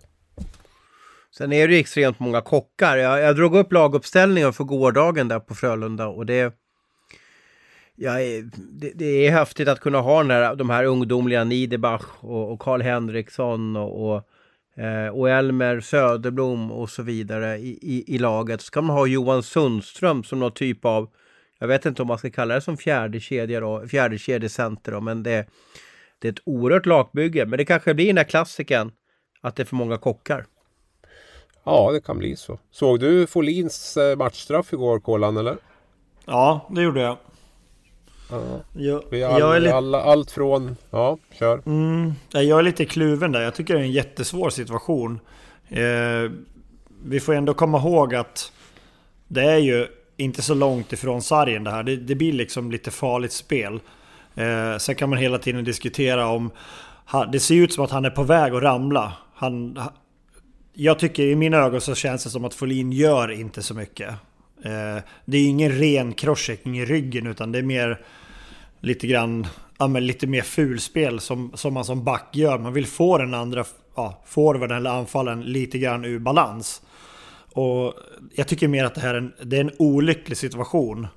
[1.37, 2.97] Sen är det ju extremt många kockar.
[2.97, 6.53] Jag, jag drog upp laguppställningen för gårdagen där på Frölunda och det...
[8.01, 8.13] Ja,
[8.55, 12.81] det, det är häftigt att kunna ha den här, de här ungdomliga Niederbach och, Karl
[12.81, 14.23] Henriksson och, och,
[14.83, 18.61] eh, och Elmer Söderblom och så vidare i, i, i laget.
[18.61, 21.09] Så kan man ha Johan Sundström som någon typ av,
[21.59, 25.01] jag vet inte om man ska kalla det som fjärde kedja då, fjärde kedjecenter då,
[25.01, 25.47] men det,
[26.19, 27.45] det är ett oerhört lagbygge.
[27.45, 28.91] Men det kanske blir den här klassiken
[29.41, 30.45] att det är för många kockar.
[31.63, 32.59] Ja, det kan bli så.
[32.71, 35.57] Såg du Folins eh, matchstraff igår Kolan eller?
[36.25, 37.17] Ja, det gjorde jag.
[38.29, 38.59] Ja.
[38.73, 40.75] Jag, Vi all, jag, är lite, alla, allt från...
[40.91, 41.61] Ja, kör.
[41.65, 43.41] mm, jag är lite kluven där.
[43.41, 45.19] Jag tycker det är en jättesvår situation.
[45.69, 46.31] Eh,
[47.03, 48.51] vi får ändå komma ihåg att
[49.27, 49.87] det är ju
[50.17, 51.83] inte så långt ifrån sargen det här.
[51.83, 53.79] Det, det blir liksom lite farligt spel.
[54.35, 56.51] Eh, sen kan man hela tiden diskutera om...
[57.31, 59.13] Det ser ut som att han är på väg att ramla.
[59.33, 59.93] Han, ha-
[60.73, 64.13] jag tycker i mina ögon så känns det som att Folin gör inte så mycket.
[64.63, 67.99] Eh, det är ingen ren crosschecking i ryggen utan det är mer
[68.79, 72.59] lite grann, ja men lite mer fulspel som, som man som back gör.
[72.59, 76.81] Man vill få den andra ja, forwarden eller anfallen lite grann ur balans.
[77.53, 77.93] Och
[78.35, 81.07] jag tycker mer att det här är en, det är en olycklig situation.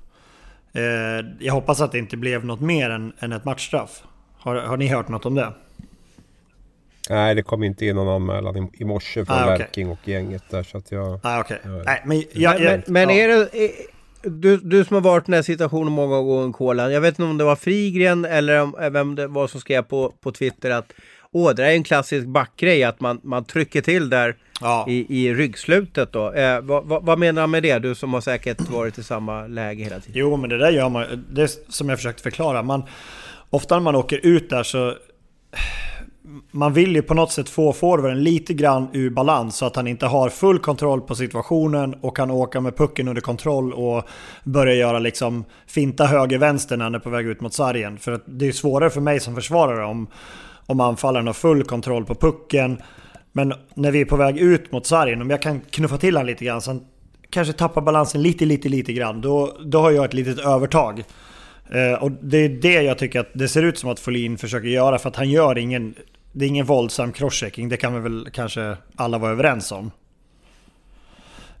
[0.73, 4.03] Eh, jag hoppas att det inte blev något mer än, än ett matchstraff.
[4.37, 5.53] Har, har ni hört något om det?
[7.09, 9.57] Nej, det kom inte in någon anmälan i, i morse från Ah, okej.
[9.57, 11.19] Lärking och gänget där så att jag...
[11.23, 11.59] Nej okej.
[11.63, 11.83] Ja, ja.
[11.85, 12.53] Nej men jag...
[12.53, 13.23] men, jag, men, men ja.
[13.23, 13.65] är det...
[13.65, 13.71] Är,
[14.25, 16.93] du, du som har varit i den här situationen många gånger, Kolan.
[16.93, 20.13] Jag vet inte om det var Frigren eller om, vem det var som skrev på,
[20.21, 20.93] på Twitter att
[21.35, 24.85] Åh, det är en klassisk backgrej, att man, man trycker till där Ja.
[24.89, 26.33] i, i ryggslutet då.
[26.33, 27.79] Eh, vad, vad, vad menar han med det?
[27.79, 30.13] Du som har säkert varit i samma läge hela tiden.
[30.15, 32.63] Jo, men det där gör man Det är som jag försökte förklara.
[32.63, 32.83] Man,
[33.49, 34.95] ofta när man åker ut där så...
[36.51, 39.87] Man vill ju på något sätt få forwarden lite grann ur balans så att han
[39.87, 44.03] inte har full kontroll på situationen och kan åka med pucken under kontroll och
[44.43, 47.97] börja göra liksom finta höger-vänster när han är på väg ut mot sargen.
[47.97, 50.07] För att det är svårare för mig som försvarare om,
[50.65, 52.77] om anfallaren har full kontroll på pucken.
[53.31, 56.25] Men när vi är på väg ut mot sargen, om jag kan knuffa till han
[56.25, 56.81] lite grann så han
[57.29, 59.21] kanske tappar balansen lite, lite, lite grann.
[59.21, 61.03] Då, då har jag ett litet övertag.
[61.69, 64.67] Eh, och det är det jag tycker att det ser ut som att Folin försöker
[64.67, 65.95] göra för att han gör ingen...
[66.35, 69.91] Det är ingen våldsam crosschecking, det kan vi väl kanske alla vara överens om.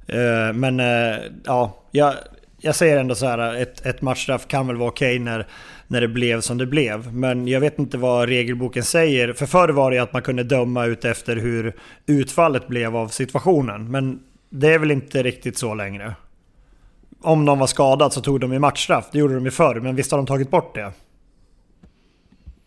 [0.07, 2.13] Eh, men eh, ja, jag,
[2.57, 5.47] jag säger ändå så här, ett, ett matchstraff kan väl vara okej när,
[5.87, 7.13] när det blev som det blev.
[7.13, 9.33] Men jag vet inte vad regelboken säger.
[9.33, 13.91] För förr var det att man kunde döma ut efter hur utfallet blev av situationen.
[13.91, 16.15] Men det är väl inte riktigt så längre.
[17.21, 19.05] Om någon var skadad så tog de ju matchstraff.
[19.11, 20.91] Det gjorde de ju förr, men visst har de tagit bort det?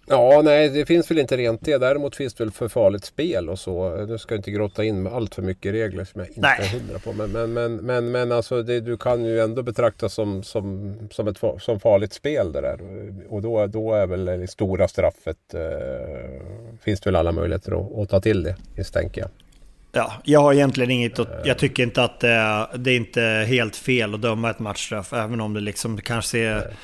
[0.08, 1.78] Ja, nej, det finns väl inte rent det.
[1.78, 4.06] Däremot finns det väl för farligt spel och så.
[4.08, 6.58] Nu ska jag inte grotta in med allt för mycket regler som jag inte Nej.
[6.60, 7.12] är hundra på.
[7.12, 11.28] Men, men, men, men, men alltså, det, du kan ju ändå betraktas som, som, som
[11.28, 12.80] ett som farligt spel det där.
[13.28, 15.60] Och då, då är väl det stora straffet, eh,
[16.84, 19.30] finns det väl alla möjligheter att, att ta till det, misstänker jag.
[19.92, 23.20] Ja, jag har egentligen inget att, Jag tycker inte att det är, det är inte
[23.48, 25.12] helt fel att döma ett matchstraff.
[25.12, 26.76] Även om det liksom kanske ser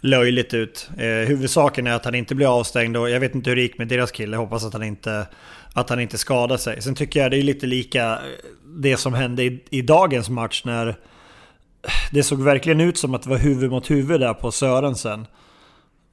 [0.00, 0.90] löjligt ut.
[0.98, 3.78] Eh, huvudsaken är att han inte blir avstängd och jag vet inte hur det gick
[3.78, 4.36] med deras kille.
[4.36, 5.26] Jag hoppas att han inte,
[5.72, 6.82] att han inte skadar sig.
[6.82, 8.18] Sen tycker jag det är lite lika eh,
[8.64, 10.94] det som hände i, i dagens match när eh,
[12.12, 15.26] det såg verkligen ut som att det var huvud mot huvud där på Sörensen.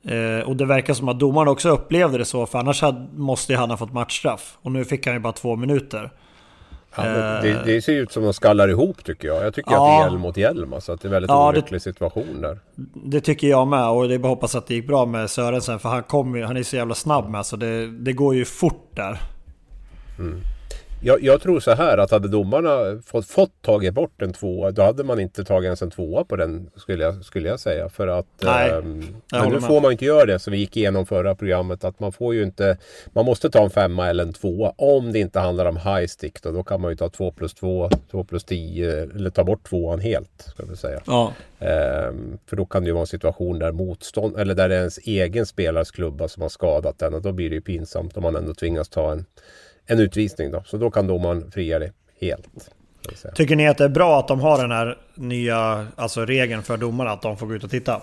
[0.08, 3.56] Eh, och det verkar som att domaren också upplevde det så, för annars hade, måste
[3.56, 4.58] han ha fått matchstraff.
[4.62, 6.12] Och nu fick han ju bara två minuter.
[6.98, 9.46] Ja, men det, det ser ut som att de skallar ihop tycker jag.
[9.46, 9.78] Jag tycker Ja.
[9.78, 10.74] att det är hjälm mot hjälm.
[10.74, 12.60] Alltså att det är en väldigt Ja, olycklig situation där.
[13.06, 15.80] Det tycker jag med och det är bara hoppas att det gick bra med Sörensen
[15.80, 18.90] för han, kom han är så jävla snabb med så det, det går ju fort
[18.96, 19.20] där.
[21.00, 24.82] Jag, jag, tror så här att hade domarna fått, fått tagit bort en tvåa då
[24.82, 27.90] hade man inte tagit ens en tvåa på den skulle jag, skulle jag säga.
[27.90, 31.06] För att, Nej, ähm, men nu får man inte göra det som vi gick igenom
[31.06, 31.84] förra programmet.
[31.84, 32.78] Att man får ju inte
[33.14, 36.42] Man måste ta en femma eller en tvåa om det inte handlar om high stick.
[36.42, 39.70] Då, då kan man ju ta två plus två, två plus tio eller ta bort
[39.70, 40.46] tvåan helt.
[40.48, 41.02] Ska vi säga.
[41.06, 41.34] Ja.
[41.60, 44.80] Ähm, för då kan det ju vara en situation där motstånd eller där det är
[44.80, 48.24] ens egen spelares klubba som har skadat den och då blir det ju pinsamt om
[48.24, 49.26] man ändå tvingas ta en
[49.88, 50.64] en utvisning då.
[50.66, 52.48] Så då kan domaren fria det helt.
[53.36, 56.78] Tycker ni att det är bra att de har den här nya alltså regeln för
[56.78, 58.02] domarna att de får gå ut och titta?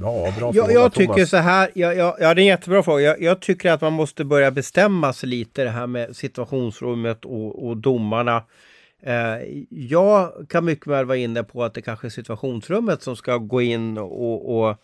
[0.00, 3.02] Ja, bra jag, jag tycker så här, ja, ja, ja, det är en jättebra fråga.
[3.02, 7.66] Jag, jag, tycker att man måste börja bestämma sig lite det här med situationsrummet och,
[7.66, 8.42] och domarna.
[9.02, 13.36] Eh, jag kan mycket väl vara inne på att det kanske är situationsrummet som ska
[13.36, 14.76] gå in och, och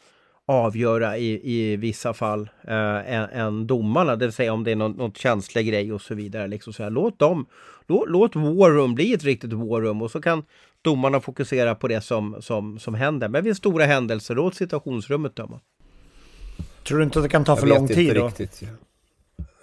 [0.48, 4.16] avgöra i, i vissa fall eh, än, än domarna.
[4.16, 6.48] Det vill säga om det är någon, någon känslig grej och så vidare.
[6.48, 7.46] Liksom så här, låt, dem,
[7.87, 10.44] låt, låt War Room bli ett riktigt War Room och så kan
[10.82, 13.28] domarna fokusera på det som, som, som händer.
[13.28, 15.61] Men vid stora händelser, låt situationsrummet döma.
[16.88, 18.26] Tror du inte att det kan ta för lång tid då?
[18.26, 18.68] Riktigt, ja.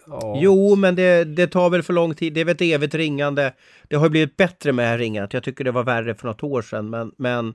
[0.08, 0.40] Ja.
[0.42, 2.34] Jo, men det, det, tar väl för lång tid.
[2.34, 3.54] Det är väl ett evigt ringande.
[3.88, 5.34] Det har blivit bättre med det här ringandet.
[5.34, 6.90] Jag tycker det var värre för något år sedan.
[6.90, 7.54] Men, men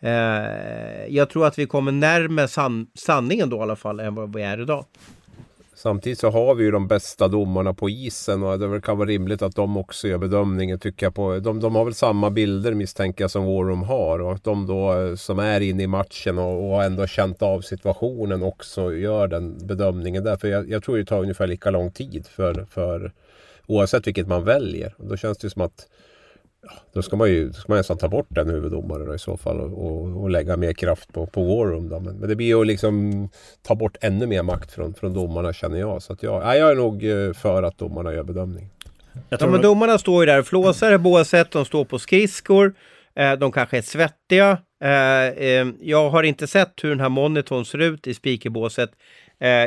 [0.00, 4.36] Eh, jag tror att vi kommer närmare san sanningen då i alla fall än vad
[4.36, 4.84] vi är idag.
[5.74, 9.42] Samtidigt så har vi ju de bästa domarna på isen och det kan vara rimligt
[9.42, 11.14] att de också gör bedömningen tycker jag.
[11.14, 14.66] På, de, de har väl samma bilder misstänker jag som Warroom har och att de
[14.66, 19.28] då eh, som är inne i matchen och, och ändå känt av situationen också gör
[19.28, 20.36] den bedömningen där.
[20.36, 23.12] För jag, jag tror det tar ungefär lika lång tid för, för
[23.66, 24.94] oavsett vilket man väljer.
[24.98, 25.86] Och då känns det som att
[26.94, 29.86] då ska man ju ska man nästan ta bort den huvuddomaren i så fall och,
[29.86, 31.88] och, och, lägga mer kraft på, på War Room.
[31.88, 32.00] Då.
[32.00, 33.28] Men, men, det blir ju att liksom
[33.62, 36.02] ta bort ännu mer makt från, från domarna känner jag.
[36.02, 38.70] Så att jag, jag är nog eh, för att domarna gör bedömning.
[39.28, 41.98] Jag tror ja, men domarna står ju där och flåsar i båset, de står på
[41.98, 42.74] skridskor,
[43.14, 44.58] eh, de kanske är svettiga.
[44.84, 48.90] Eh, jag har inte sett hur den här monitorn ser ut i speakerbåset.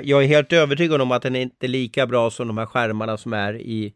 [0.04, 2.66] jag är helt övertygad om att den är inte är lika bra som de här
[2.66, 3.94] skärmarna som är i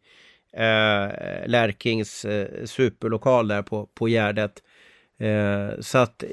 [0.56, 4.62] eh, Lärkings eh, superlokal där på, på Gärdet.
[5.20, 6.28] Eh, så att eh,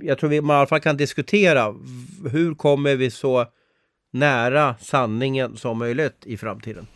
[0.00, 1.74] jag tror vi i alla fall kan diskutera
[2.30, 3.46] hur kommer vi så
[4.12, 6.86] nära sanningen som möjligt i framtiden.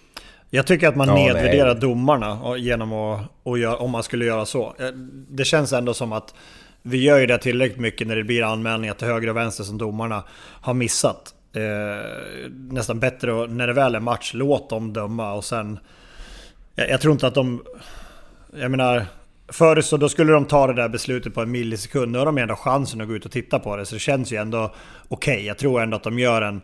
[0.50, 1.80] Jag tycker att man ja, nedvärderar nej.
[1.80, 4.74] domarna genom att, och gör, om man skulle göra så.
[4.78, 4.88] Eh,
[5.28, 6.34] det känns ändå som att
[6.82, 9.78] vi gör ju det tillräckligt mycket när det blir anmälningar till höger och vänster som
[9.78, 10.24] domarna
[10.60, 11.34] har missat.
[11.52, 15.78] Eh, nästan bättre när det väl är match, låt dem döma och sen
[16.76, 17.62] jag, jag tror inte att de...
[18.52, 19.06] Jag menar...
[19.48, 22.12] Förr så då skulle de ta det där beslutet på en millisekund.
[22.12, 23.86] Nu har de ändå chansen att gå ut och titta på det.
[23.86, 24.74] Så det känns ju ändå
[25.08, 25.34] okej.
[25.34, 25.46] Okay.
[25.46, 26.60] Jag tror ändå att de gör en,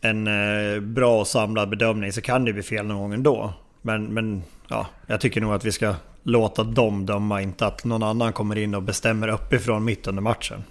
[0.00, 2.12] en eh, bra och samlad bedömning.
[2.12, 3.52] Så kan det bli fel någon gång ändå.
[3.82, 7.42] Men, men ja, jag tycker nog att vi ska låta dem döma.
[7.42, 10.64] Inte att någon annan kommer in och bestämmer uppifrån mitt under matchen.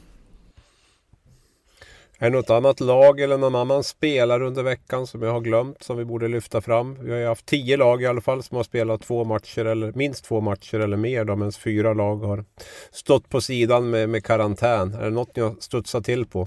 [2.21, 5.83] Är det något annat lag eller någon annan spelare under veckan som jag har glömt
[5.83, 6.97] som vi borde lyfta fram?
[7.03, 9.93] Vi har ju haft tio lag i alla fall som har spelat två matcher eller
[9.93, 12.45] minst två matcher eller mer då, medan fyra lag har
[12.91, 14.93] stått på sidan med, med karantän.
[14.93, 16.41] Är det något ni har studsat till på?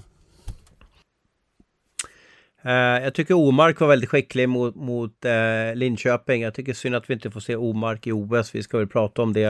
[2.66, 2.72] Uh,
[3.04, 6.42] jag tycker Omark var väldigt skicklig mot, mot uh, Linköping.
[6.42, 8.54] Jag tycker synd att vi inte får se Omark i OS.
[8.54, 9.48] Vi ska väl prata om det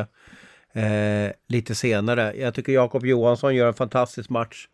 [0.77, 2.35] uh, lite senare.
[2.37, 4.69] Jag tycker Jakob Johansson gör en fantastisk match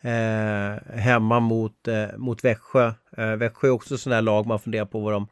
[0.00, 2.92] eh, hemma mot, eh, mot Växjö.
[3.16, 5.28] Eh, Växjö är också sådana här lag man funderar på vad, de,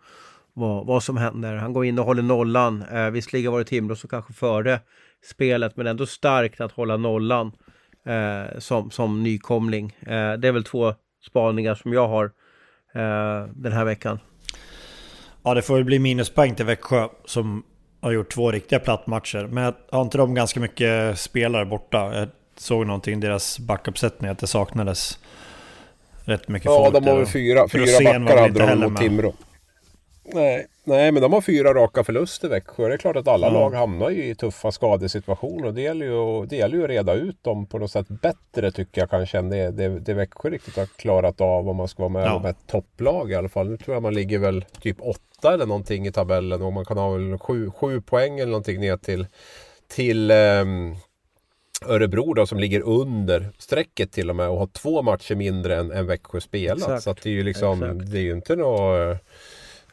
[0.53, 1.57] vad, vad som händer.
[1.57, 2.83] Han går in och håller nollan.
[2.83, 4.81] Eh, visserligen var det Timrå som kanske före
[5.25, 7.53] spelet men ändå starkt att hålla nollan
[8.07, 9.97] eh, som, som nykomling.
[10.01, 10.95] Eh, det är väl två
[11.27, 12.25] spaningar som jag har
[12.95, 14.19] eh, den här veckan.
[15.43, 17.63] Ja, det får väl bli minuspoäng till Växjö som
[18.01, 19.49] har gjort två riktiga plattmatcher.
[19.51, 22.23] Men har inte de ganska mycket spelare borta?
[22.23, 25.19] Eh, såg någonting i deras backuppsättning att det saknades
[26.25, 26.97] rätt mycket ja, folk.
[26.97, 29.33] Ja, de har väl fyra, fyra backar hade de mot Timrå.
[30.35, 32.89] Nej, nej, men de har fyra raka förluster Växjö.
[32.89, 33.61] Det är klart att alla mm.
[33.61, 35.73] lag hamnar ju i tuffa skadesituationer.
[35.73, 39.01] Det gäller, ju, det gäller ju att reda ut dem på något sätt bättre tycker
[39.01, 42.13] jag kanske än det, det, det Växjö riktigt har klarat av om man ska vara
[42.13, 42.35] med ja.
[42.35, 43.71] om ett topplag i alla fall.
[43.71, 46.99] Nu tror jag man ligger väl typ åtta eller någonting i tabellen och man kan
[46.99, 49.27] ha väl sju, sju poäng eller någonting ner till,
[49.89, 50.97] till um,
[51.85, 55.91] Örebro då som ligger under strecket till och med och har två matcher mindre än,
[55.91, 56.79] än Växjö spelat.
[56.79, 57.03] Exakt.
[57.03, 58.13] Så det är ju liksom, Exakt.
[58.13, 59.19] det är ju inte något...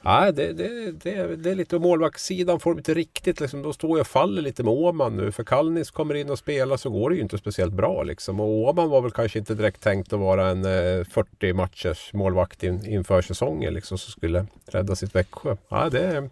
[0.05, 3.89] Ja, det, det, det, det är lite målvaktssidan får de inte riktigt liksom, då står
[3.89, 5.31] jag och faller lite med Åman nu.
[5.31, 8.39] För Kallnis kommer in och spelar så går det ju inte speciellt bra liksom.
[8.39, 12.63] Och Åman var väl kanske inte direkt tänkt att vara en eh, 40 matchers målvakt
[12.63, 15.55] in, inför säsongen liksom som skulle rädda sitt Växjö.
[15.69, 16.29] Ja, det,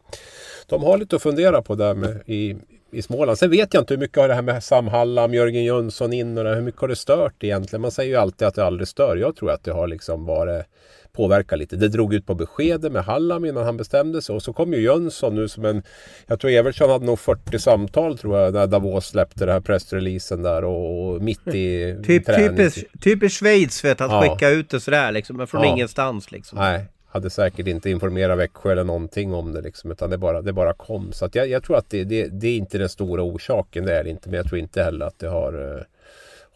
[0.67, 2.55] de har lite att fundera på där med, i,
[2.91, 3.37] i Småland.
[3.37, 6.37] Sen vet jag inte hur mycket har det här med Sam Hallam, Jörgen Jönsson in
[6.37, 7.81] och det, hur mycket har det stört egentligen?
[7.81, 9.17] Man säger ju alltid att det aldrig stör.
[9.17, 10.65] Jag tror att det har liksom varit
[11.13, 11.75] påverka lite.
[11.75, 14.81] Det drog ut på beskedet med Hallam innan han bestämde sig och så kom ju
[14.81, 15.83] Jönsson nu som en...
[16.27, 20.43] Jag tror Evertsson hade nog 40 samtal tror jag när Davos släppte den här pressreleasen
[20.43, 24.21] där och, och mitt i typ, typiskt, typiskt Schweiz vet att ja.
[24.21, 25.67] skicka ut det sådär liksom, men från ja.
[25.67, 26.57] ingenstans liksom.
[26.57, 30.53] Nej, hade säkert inte informerat Växjö eller någonting om det liksom, utan det bara, det
[30.53, 31.11] bara kom.
[31.11, 33.97] Så att jag, jag tror att det, det, det, är inte den stora orsaken, det
[33.97, 34.29] är det inte.
[34.29, 35.83] Men jag tror inte heller att det har, eh,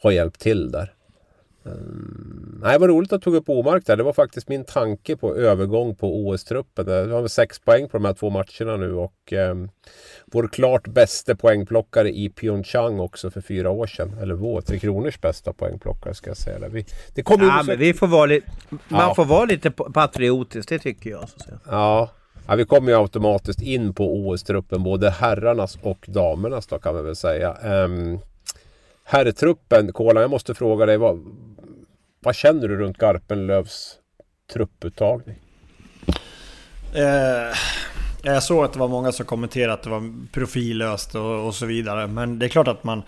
[0.02, 0.94] har hjälpt till där.
[1.66, 3.98] Um, nej, vad roligt att du tog upp Omark där.
[3.98, 6.86] Det var faktiskt min tanke på övergång på OS-truppen.
[7.08, 9.70] Vi har sex poäng på de här två matcherna nu och um,
[10.26, 14.18] vår klart bästa poängplockare i Pyeongchang också för fyra år sedan.
[14.22, 16.68] Eller vår, Tre Kronors bästa poängplockare ska jag säga.
[16.70, 19.16] Vi, det ja, men vi får vara li- man ja.
[19.16, 21.30] får vara lite patriotisk, det tycker jag.
[21.30, 21.36] Så
[21.70, 22.10] Ja.
[22.48, 27.06] ja, vi kommer ju automatiskt in på OS-truppen, både herrarnas och damernas då kan man
[27.06, 27.58] väl säga.
[27.86, 28.20] Um,
[29.04, 30.98] herrtruppen, Kola, jag måste fråga dig.
[30.98, 31.20] Vad,
[32.26, 33.96] vad känner du runt Garpenlövs
[34.54, 35.36] trupputtagning?
[36.94, 37.58] Eh,
[38.24, 41.66] jag såg att det var många som kommenterade att det var profillöst och, och, så
[41.66, 42.08] vidare.
[42.08, 43.04] Men det är klart att man...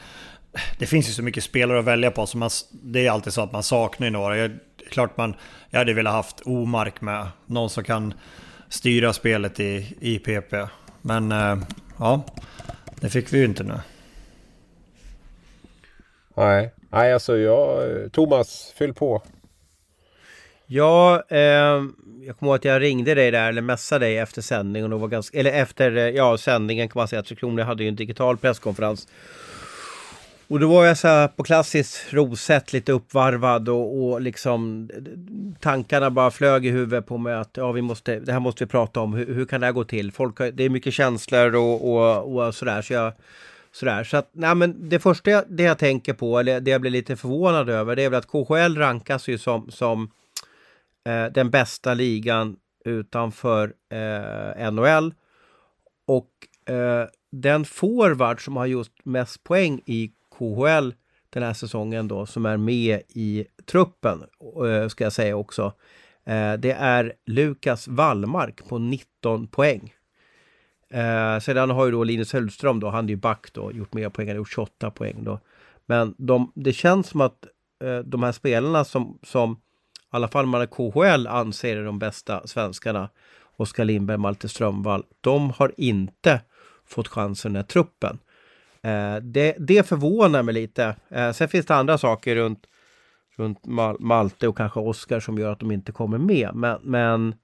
[0.80, 2.26] Det finns ju så mycket spelare att välja på.
[2.26, 4.38] Så man, det är alltid så att man saknar några.
[4.38, 4.52] Jag,
[4.90, 5.36] klart man...
[5.70, 7.28] Jag hade velat haft Omark med.
[7.46, 8.14] Någon som kan
[8.70, 10.54] styra spelet i, i PP.
[11.02, 11.58] Men eh,
[12.00, 12.26] ja,
[12.96, 13.80] det fick vi ju inte nu.
[16.36, 18.12] Nej, nej alltså jag...
[18.12, 19.21] Thomas, fyll på.
[20.69, 21.39] Ja, eh,
[22.26, 24.93] jag kommer ihåg att jag ringde dig där, eller messade dig efter sändningen.
[24.93, 27.23] Och var ganska, eller efter eh, ja, sändningen kan man säga.
[27.23, 29.08] Tre Kronor hade ju en digital presskonferens.
[30.47, 34.89] Och då var jag så här på klassiskt roset, lite uppvarvad och, och liksom
[35.60, 38.69] tankarna bara flög i huvudet på mig att ja, vi måste, det här måste vi
[38.69, 39.13] prata om.
[39.13, 40.12] Hur, hur kan det här gå till?
[40.12, 42.82] Folk, det är mycket känslor och, och, och sådär.
[42.82, 43.13] Så jag
[43.80, 46.82] Sådär, så att, nej, men det första jag, det jag tänker på, eller det jag
[46.82, 50.12] blir lite förvånad över, det är väl att KHL rankas ju som, som
[51.06, 55.13] eh, den bästa ligan utanför eh, NHL.
[56.08, 56.30] Och
[56.74, 60.94] eh, den forward som har gjort mest poäng i KHL
[61.30, 64.24] den här säsongen då, som är med i truppen,
[64.66, 65.74] eh, ska jag säga också.
[66.26, 69.94] Eh, det är Lukas Wallmark på 19 poäng.
[70.89, 74.10] Eh, sedan har ju då Linus Hellström då, han är ju back då, gjort mer
[74.10, 75.39] poäng, han har gjort 28 poäng då.
[75.86, 77.45] Men de, det känns som att
[77.84, 79.58] eh, de här spelarna som, som i
[80.10, 83.10] alla fall man i KHL anser är de bästa svenskarna,
[83.58, 86.41] Oskar Lindberg, Malte Strömvall, de har inte
[86.86, 88.19] fått chansen i truppen.
[88.82, 90.95] Eh, det, det förvånar mig lite.
[91.10, 92.63] Eh, sen finns det andra saker runt,
[93.38, 96.50] runt Mal Malte och kanske Oskar som gör att de inte kommer med.
[96.54, 97.36] Men, men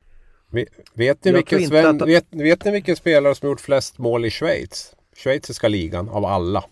[0.93, 2.07] Vet ni, vilken, Sven, att...
[2.07, 4.95] vet, vet ni vilken spelare som gjort flest mål i Schweiz?
[5.15, 6.63] Schweiziska ligan av alla.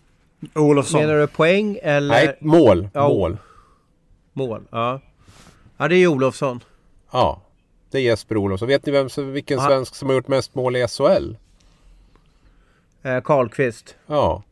[0.54, 1.00] Olofsson.
[1.00, 2.14] Menar du poäng eller?
[2.14, 2.88] Nej, mål.
[2.92, 3.38] Ja, mål.
[4.32, 5.00] Mål, ja.
[5.76, 6.60] Ja, det är Olofsson.
[7.12, 7.42] Ja,
[7.90, 8.68] det är Jesper Olofsson.
[8.68, 9.68] Vet ni vem, vilken Aha.
[9.68, 11.36] svensk som har gjort mest mål i SHL?
[13.02, 13.96] Eh, Karlqvist.
[14.06, 14.42] Ja.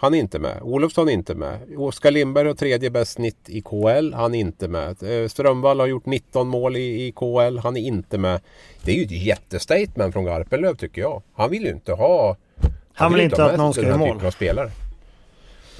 [0.00, 0.58] Han är inte med.
[0.62, 1.58] Olofsson är inte med.
[1.76, 4.14] Oskar Lindberg har tredje bäst snitt i KL.
[4.14, 5.02] Han är inte med.
[5.02, 7.58] Eh, Strömvall har gjort 19 mål i, i KL.
[7.58, 8.40] Han är inte med.
[8.82, 11.22] Det är ju ett jättestatement från Garpenlöv tycker jag.
[11.34, 12.36] Han vill ju inte ha...
[12.60, 14.26] Han, han vill inte att någon ska göra mål.
[14.26, 14.70] Av spelare.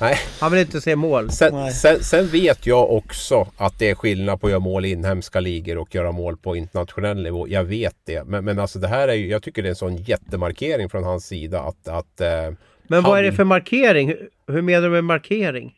[0.01, 0.17] Nej.
[0.41, 1.31] Han vill inte se mål.
[1.31, 4.91] Sen, sen, sen, vet jag också att det är skillnad på att göra mål i
[4.91, 7.49] inhemska ligor och göra mål på internationell nivå.
[7.49, 8.25] Jag vet det.
[8.25, 11.05] Men, men alltså det här är ju, jag tycker det är en sån jättemarkering från
[11.05, 12.51] hans sida att, att eh,
[12.91, 14.15] men vad är det för markering?
[14.47, 15.75] Hur menar du med markering?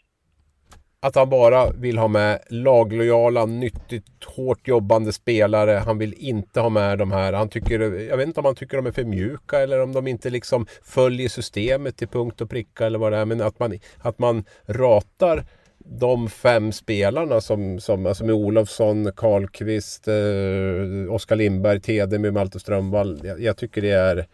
[1.01, 5.70] Att han bara vill ha med laglojala, nyttigt, hårt jobbande spelare.
[5.70, 7.33] Han vill inte ha med de här.
[7.33, 10.07] Han tycker, jag vet inte om han tycker de är för mjuka eller om de
[10.07, 13.25] inte liksom följer systemet till punkt och pricka eller vad det är.
[13.25, 15.44] Men att man, att man ratar
[15.85, 23.20] de fem spelarna som, som alltså med Olofsson, Karlqvist, eh, Oskar Lindberg, Tedemy, Malte Strömvall.
[23.25, 24.27] Jag, jag tycker det är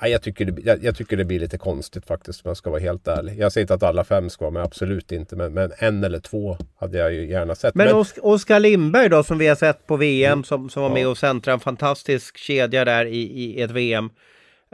[0.00, 2.80] jag, tycker det, jag, jag, tycker det blir lite konstigt faktiskt om jag ska vara
[2.80, 3.38] helt ärlig.
[3.38, 5.36] Jag säger inte att alla fem ska vara med, absolut inte.
[5.36, 7.74] Men, men en eller två hade jag ju gärna sett.
[7.74, 8.04] Men, men...
[8.22, 10.44] Oskar Lindberg då som vi har sett på VM mm.
[10.44, 14.10] som, som var med och centrade en fantastisk kedja där i, i ett VM.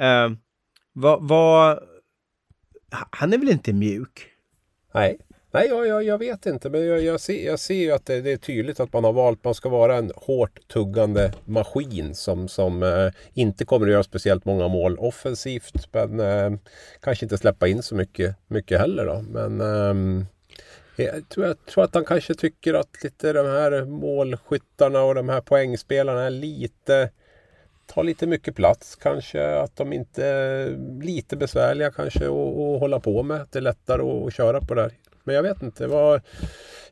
[0.01, 0.31] Uh, eh,
[0.93, 1.79] vad, vad...
[3.11, 4.27] Han är väl inte mjuk?
[4.95, 5.19] Nej.
[5.51, 6.71] Nej, jag, jag, jag vet inte.
[6.71, 9.13] Men jag, jag, ser, jag ser ju att det, det, är tydligt att man har
[9.13, 9.45] valt.
[9.45, 14.45] Man ska vara en hårt tuggande maskin som, som eh, inte kommer att göra speciellt
[14.45, 15.89] många mål offensivt.
[15.93, 16.59] Men eh,
[17.01, 19.23] kanske inte släppa in så mycket, mycket heller då.
[19.23, 20.27] Men eh,
[20.97, 25.29] jag tror, jag tror att han kanske tycker att lite de här målskyttarna och de
[25.29, 27.11] här poängspelarna är lite
[27.87, 29.59] tar lite mycket plats kanske.
[29.59, 33.47] Att de inte är lite besvärliga kanske att hålla på med.
[33.51, 34.93] Det är lättare att, att köra på där.
[35.29, 35.87] Men jag vet inte.
[35.87, 36.21] Vad,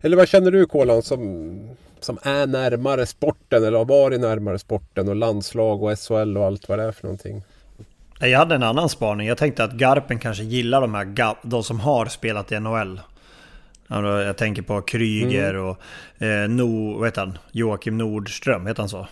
[0.00, 5.08] eller vad känner du Kolan som, som är närmare sporten eller har varit närmare sporten
[5.08, 7.42] och landslag och SHL och allt vad det är för någonting?
[8.20, 9.26] Jag hade en annan spaning.
[9.26, 13.00] Jag tänkte att Garpen kanske gillar de här de som har spelat i NHL.
[13.88, 15.64] Jag tänker på Kryger mm.
[15.64, 15.78] och
[16.22, 17.38] eh, no, heter han?
[17.52, 19.06] Joakim Nordström, heter han så?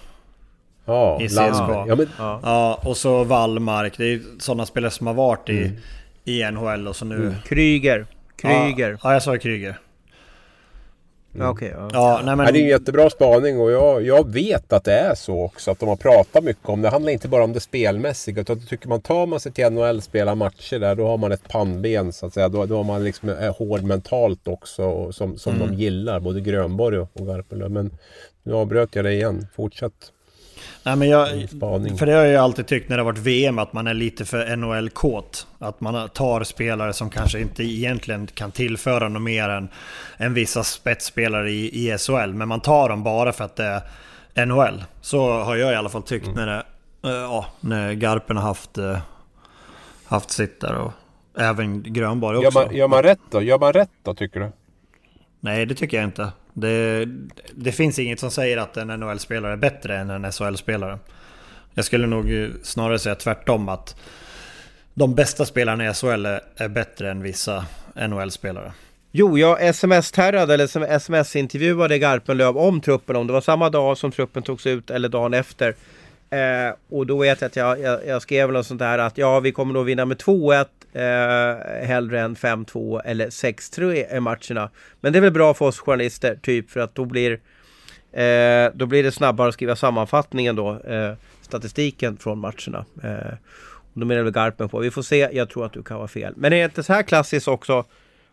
[0.84, 1.84] Ja, I CSKA.
[1.88, 2.08] Ja, men...
[2.18, 3.94] ja, och så Wallmark.
[3.96, 5.76] Det är sådana spelare som har varit i, mm.
[6.24, 7.16] i NHL och så nu...
[7.16, 7.34] Mm.
[7.44, 8.06] Kryger.
[8.44, 8.90] Kryger.
[8.90, 9.78] Ja, ja jag sa Kryger.
[11.34, 11.48] Mm.
[11.48, 11.74] Okej.
[11.74, 11.88] Okay, ja.
[11.92, 12.52] ja nej, men...
[12.52, 15.70] Det är en jättebra spaning och jag, jag vet att det är så också.
[15.70, 16.88] Att de har pratat mycket om det.
[16.88, 18.40] Det handlar inte bara om det spelmässiga.
[18.40, 20.94] Utan jag tycker man tar man sig till NHL och spelar matcher där.
[20.94, 22.48] Då har man ett pannben så att säga.
[22.48, 25.12] Då, då har man liksom är hård mentalt också.
[25.12, 25.68] Som, som mm.
[25.68, 26.20] de gillar.
[26.20, 27.70] Både Grönborg och, och Garpenlöv.
[27.70, 27.90] Men
[28.42, 29.46] nu avbröt jag det igen.
[29.54, 30.13] Fortsätt.
[30.82, 31.28] Nej, men jag,
[31.98, 33.94] för det har jag ju alltid tyckt när det har varit VM att man är
[33.94, 35.46] lite för NHL-kåt.
[35.58, 39.68] Att man tar spelare som kanske inte egentligen kan tillföra något mer än,
[40.16, 42.32] än vissa spetsspelare i, i SHL.
[42.32, 43.82] Men man tar dem bara för att det
[44.34, 44.84] är NHL.
[45.00, 46.36] Så har jag i alla fall tyckt mm.
[46.36, 46.62] när, det,
[47.08, 48.98] äh, ja, när Garpen har haft, äh,
[50.04, 50.74] haft sitt där.
[50.74, 50.92] Och
[51.38, 52.58] även Grönborg också.
[52.58, 53.42] Gör man, gör man rätt då?
[53.42, 54.52] Gör man rätt då tycker du?
[55.40, 56.32] Nej, det tycker jag inte.
[56.54, 57.08] Det,
[57.54, 60.98] det finns inget som säger att en NHL-spelare är bättre än en SHL-spelare.
[61.74, 63.96] Jag skulle nog eh, snarare säga tvärtom att
[64.94, 66.26] de bästa spelarna i SHL
[66.56, 67.66] är bättre än vissa
[68.08, 68.72] NHL-spelare.
[69.10, 74.42] Jo, jag sms-terrade eller sms-intervjuade Garpenlöv om truppen, om det var samma dag som truppen
[74.42, 75.74] togs ut eller dagen efter.
[76.34, 79.40] Eh, och då vet jag att jag, jag, jag skrev något sånt där att ja,
[79.40, 84.70] vi kommer nog vinna med 2-1 eh, hellre än 5-2 eller 6-3 i matcherna.
[85.00, 87.32] Men det är väl bra för oss journalister, typ för att då blir,
[88.12, 92.84] eh, då blir det snabbare att skriva sammanfattningen då, eh, statistiken från matcherna.
[93.02, 93.34] Eh,
[93.94, 94.78] och då menar väl Garpen på.
[94.78, 96.34] Vi får se, jag tror att du kan vara fel.
[96.36, 97.84] Men är det inte så här klassiskt också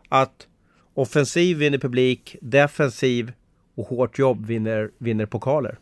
[0.08, 0.46] att
[0.94, 3.32] offensiv vinner publik, defensiv
[3.74, 5.78] och hårt jobb vinner, vinner pokaler?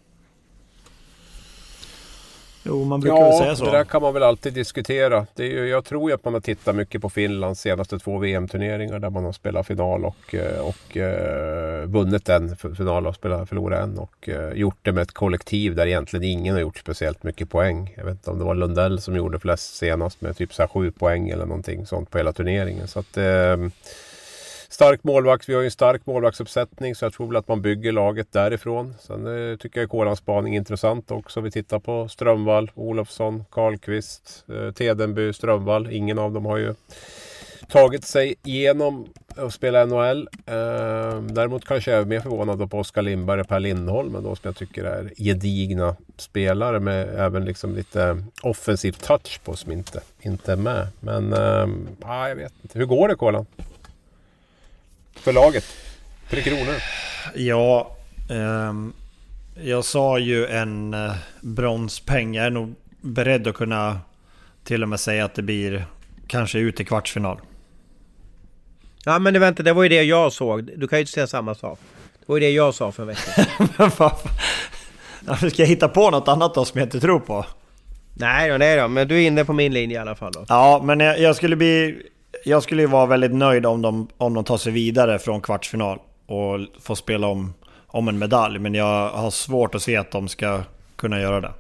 [2.62, 3.64] Jo, man brukar ja, säga så.
[3.64, 5.26] det där kan man väl alltid diskutera.
[5.34, 8.18] Det är ju, jag tror ju att man har tittat mycket på Finlands senaste två
[8.18, 13.48] VM-turneringar där man har spelat final och, eh, och uh, vunnit en final och spelat,
[13.48, 13.98] förlorat en.
[13.98, 17.94] Och uh, gjort det med ett kollektiv där egentligen ingen har gjort speciellt mycket poäng.
[17.96, 20.68] Jag vet inte om det var Lundell som gjorde flest senast med typ så här
[20.68, 22.88] sju poäng eller någonting sånt på hela turneringen.
[22.88, 23.68] Så att, uh,
[24.70, 25.48] stark målvakt.
[25.48, 28.94] Vi har ju en stark målvaktsuppsättning så jag tror väl att man bygger laget därifrån.
[29.00, 31.40] Sen eh, tycker jag Kolans spaning är intressant också.
[31.40, 35.92] Vi tittar på Strömvall, Olofsson, Karlqvist, eh, Tedenby, Strömvall.
[35.92, 36.74] Ingen av dem har ju
[37.68, 39.06] tagit sig igenom
[39.36, 40.28] att spela NHL.
[40.46, 44.42] Eh, däremot kanske jag är mer förvånad på Oskar Lindberg och Per Lindholm då, som
[44.42, 50.52] jag tycker är gedigna spelare med även liksom lite offensiv touch på som inte, inte
[50.52, 50.86] är med.
[51.00, 51.68] Men eh,
[52.28, 52.78] jag vet inte.
[52.78, 53.46] Hur går det Kolan?
[55.14, 55.64] För laget?
[56.30, 56.74] Tre kronor.
[57.34, 57.96] Ja,
[58.30, 58.72] eh,
[59.64, 62.34] jag sa ju en eh, bronspeng.
[62.34, 64.00] Jag är nog beredd att kunna
[64.64, 65.84] till och med säga att det blir
[66.26, 67.40] kanske ut i kvartsfinal.
[69.04, 70.70] Ja men det, vänta, det var ju det jag såg.
[70.76, 71.78] Du kan ju inte säga samma sak.
[72.18, 73.90] Det var ju det jag sa för en vecka
[75.50, 77.46] Ska jag hitta på något annat då som jag inte tror på?
[78.14, 80.44] Nej då, nej då, men du är inne på min linje i alla fall då.
[80.48, 82.02] Ja, men jag, jag skulle bli
[82.44, 85.98] jag skulle ju vara väldigt nöjd om de, om de tar sig vidare från kvartsfinal
[86.26, 87.54] och får spela om,
[87.86, 88.58] om en medalj.
[88.58, 90.62] Men jag har svårt att se att de ska
[90.96, 91.52] kunna göra det.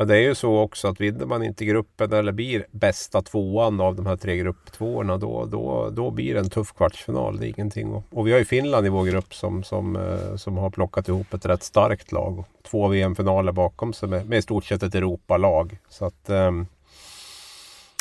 [0.00, 3.80] Ja, det är ju så också att vinner man inte gruppen eller blir bästa tvåan
[3.80, 7.38] av de här tre grupptvåorna då, då, då blir det en tuff kvartsfinal.
[7.38, 8.02] Det är ingenting.
[8.10, 11.34] Och vi har ju Finland i vår grupp som, som, eh, som har plockat ihop
[11.34, 12.44] ett rätt starkt lag.
[12.62, 15.78] Två VM-finaler bakom sig med, med i stort sett ett Europalag.
[15.88, 16.66] Så att, um,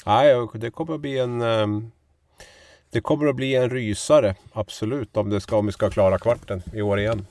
[0.08, 1.42] Nej, det kommer att bli en...
[1.42, 1.92] Ehm,
[2.90, 6.62] det kommer att bli en rysare, absolut, om, det ska, om vi ska klara kvarten
[6.74, 7.26] i år igen.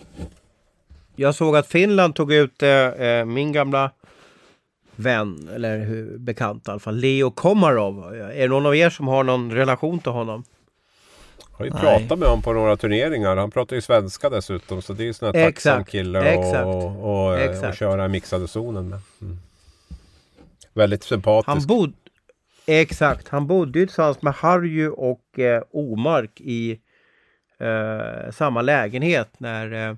[1.17, 3.91] Jag såg att Finland tog ut eh, eh min gamla
[4.97, 8.15] vän, eller bekant i alla fall, Leo Komarov.
[8.15, 10.45] Är det någon av er som har någon relation till honom?
[11.39, 13.37] Jag har ju pratat med honom på några turneringar.
[13.37, 14.83] Han pratar ju svenska dessutom.
[14.83, 18.49] Så det är ju en sån här tacksam kille att och, och, och, köra mixade
[18.49, 19.01] zonen med.
[19.21, 19.39] Mm.
[20.75, 21.49] Väldigt sympatisk.
[21.49, 21.93] Han, bod,
[22.69, 26.81] Exakt, han bodde ju tillsammans med Harry och eh, Omark i
[27.59, 29.97] eh, samma lägenhet när eh,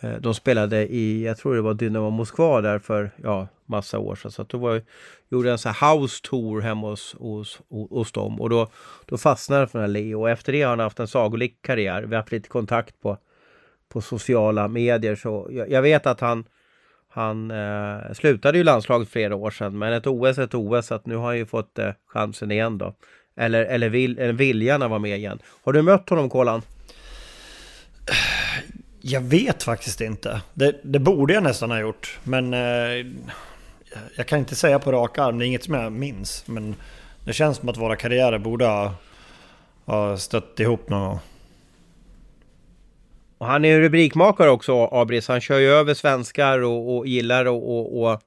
[0.00, 4.14] eh, de spelade i, jag tror det var Dynamo Moskva där för ja, massa år
[4.14, 4.30] sedan.
[4.30, 4.82] Så att då var,
[5.28, 8.68] gjorde en sån här house tour hemma hos, hos, hos dem och då,
[9.06, 10.20] då fastnade för den här Leo.
[10.20, 12.02] Och efter det har han haft en sagolik karriär.
[12.02, 13.18] Vi har haft lite kontakt på,
[13.88, 16.44] på sociala medier så jag, jag vet att han
[17.12, 20.94] han eh, slutade ju landslaget flera år sedan men ett OS är ett OS så
[20.94, 22.94] att nu har han ju fått eh, chansen igen då.
[23.36, 25.38] Eller, eller, vill, eller viljan att vara med igen.
[25.64, 26.62] Har du mött honom Kolan?
[29.00, 30.40] Jag vet faktiskt inte.
[30.54, 32.18] Det, det borde jag nästan ha gjort.
[32.24, 33.06] Men eh,
[34.16, 35.38] jag kan inte säga på rak arm.
[35.38, 36.44] Det är inget som jag minns.
[36.46, 36.74] Men
[37.24, 38.94] det känns som att våra karriärer borde ha,
[39.84, 41.20] ha stött ihop någon gång.
[43.40, 45.28] Och han är rubrikmakare också, Abris.
[45.28, 48.20] Han kör ju över svenskar och, och gillar att och, och,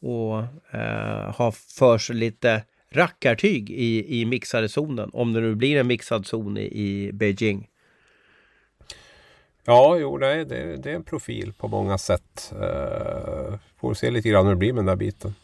[0.00, 0.38] och,
[0.80, 5.10] eh, ha för sig lite rackartyg i, i mixade zonen.
[5.12, 7.68] Om det nu blir en mixad zon i, i Beijing.
[9.64, 12.52] Ja, jo, nej, det, det är en profil på många sätt.
[12.52, 15.34] Eh, får se lite grann hur det blir med den där biten.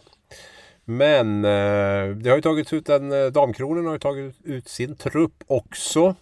[0.84, 4.96] Men eh, det har ju tagits ut en, eh, Damkronen har ju tagit ut sin
[4.96, 6.14] trupp också.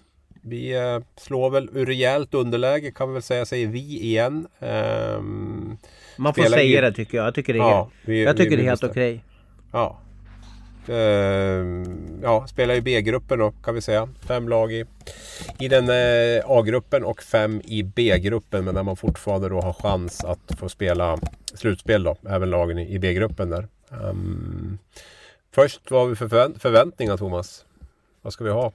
[0.45, 4.47] Vi uh, slår väl ur rejält underläge kan vi väl säga, säger vi igen.
[4.59, 5.79] Um,
[6.17, 6.81] Man får säga i...
[6.81, 7.27] det tycker jag.
[7.27, 9.15] Jag tycker det är, ja, vi, jag tycker vi, det är helt okej.
[9.15, 9.21] Okay.
[9.73, 9.99] Ja,
[10.89, 11.85] Uh,
[12.23, 14.09] ja, spelar i B-gruppen då kan vi säga.
[14.27, 14.85] Fem lag i,
[15.59, 18.65] i den uh, A-gruppen och fem i B-gruppen.
[18.65, 21.19] Men där man fortfarande då har chans att få spela
[21.55, 22.17] slutspel då.
[22.29, 23.69] Även lagen i, i B-gruppen där.
[23.91, 24.79] Um,
[25.55, 27.65] först, vad har vi för förvänt förväntningar Thomas?
[28.23, 28.73] Vad ska vi ha?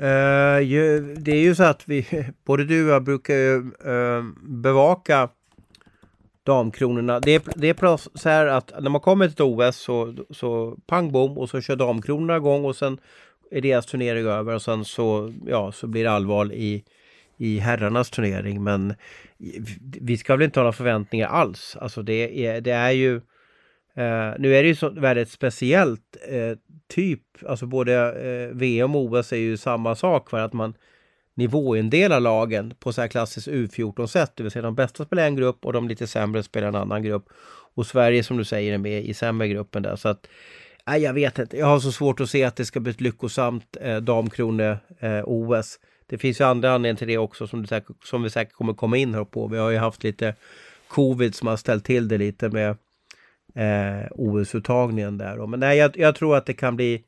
[0.00, 4.24] Uh, ju, det är ju så att vi, både du och jag brukar ju eh,
[4.42, 5.28] bevaka
[6.42, 7.20] damkronorna.
[7.20, 10.76] Det är, det är så här att när man kommer till ett OS så, så
[10.86, 12.98] pang bom och så kör damkronorna igång och sen
[13.50, 16.84] är deras turnering över och sen så, ja, så blir det allvar i,
[17.36, 18.62] i herrarnas turnering.
[18.62, 18.94] Men
[20.00, 21.76] vi ska väl inte ha några förväntningar alls.
[21.80, 23.20] Alltså det är, det är ju
[23.94, 29.02] eh, nu är det ju så väldigt speciellt eh, typ, alltså både eh, VM och
[29.02, 30.74] OS är ju samma sak för att man
[31.34, 34.32] nivåindelar lagen på så här klassiskt U14-sätt.
[34.34, 37.02] Det vill säga de bästa spelar en grupp och de lite sämre spelar en annan
[37.02, 37.28] grupp.
[37.74, 39.96] Och Sverige som du säger är med i sämre gruppen där.
[39.96, 40.26] Så att,
[40.86, 41.56] nej, jag vet inte.
[41.56, 45.78] Jag har så svårt att se att det ska bli ett lyckosamt eh, damkrone-OS.
[45.82, 48.74] Eh, det finns ju andra anledningar till det också som, säkert, som vi säkert kommer
[48.74, 49.46] komma in här på.
[49.46, 50.34] Vi har ju haft lite
[50.88, 52.76] covid som har ställt till det lite med
[53.54, 55.46] eh, OS-uttagningen där.
[55.46, 57.04] Men nej, jag, jag, tror att det kan bli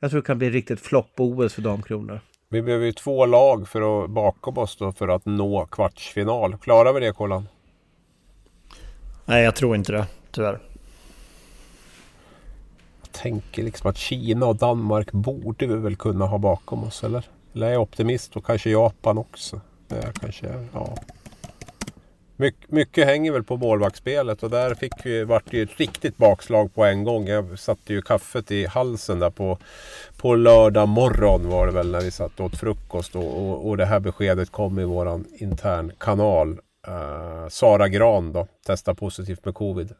[0.00, 2.20] jag tror det kan bli riktigt flopp-OS för damkronor.
[2.48, 6.56] Vi behöver ju två lag för att bakom oss då för att nå kvartsfinal.
[6.56, 7.48] Klarar vi det Kolan?
[9.24, 10.58] Nej, jag tror inte det, tyvärr.
[13.00, 17.24] Jag tänker liksom att Kina och Danmark borde vi väl kunna ha bakom oss, eller?
[17.54, 19.60] Eller är jag optimist och kanske Japan också?
[19.88, 20.96] Det är kanske, ja.
[22.40, 26.16] My, mycket hänger väl på målvaktsspelet och där fick vi, vart det ju ett riktigt
[26.16, 27.26] bakslag på en gång.
[27.26, 29.58] Jag satte ju kaffet i halsen där på,
[30.16, 33.76] på lördag morgon var det väl när vi satt och åt frukost och, och, och
[33.76, 36.58] det här beskedet kom i våran intern kanal.
[36.88, 39.92] Uh, Sara Gran då, testar positivt med covid.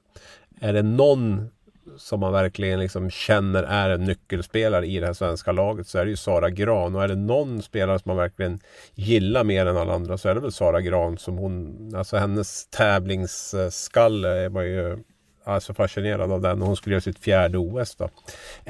[0.61, 1.51] Är det någon
[1.97, 6.05] som man verkligen liksom känner är en nyckelspelare i det här svenska laget så är
[6.05, 6.95] det ju Sara Gran.
[6.95, 8.61] Och är det någon spelare som man verkligen
[8.95, 11.19] gillar mer än alla andra så är det väl Sara Gran.
[11.19, 14.99] Som hon, alltså hennes tävlingsskalle var ju
[15.45, 16.63] alltså fascinerad av den.
[16.63, 18.09] Hon skulle göra sitt fjärde OS då.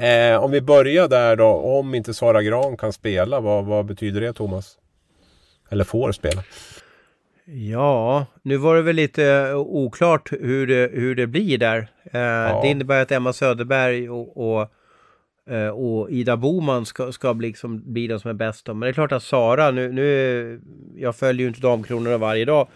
[0.03, 1.47] Eh, om vi börjar där då.
[1.47, 4.77] Om inte Sara Gran kan spela, vad, vad betyder det Thomas?
[5.69, 6.43] Eller får spela?
[7.51, 11.87] Ja, nu var det väl lite oklart hur det, hur det blir där.
[12.11, 12.59] Eh, ja.
[12.63, 14.71] Det innebär att Emma Söderberg och, och,
[15.53, 18.67] eh, och Ida Boman ska, ska bli, liksom, bli de som är bäst.
[18.67, 20.61] Men det är klart att Sara, nu, nu
[20.97, 22.67] jag följer ju inte Damkronorna varje dag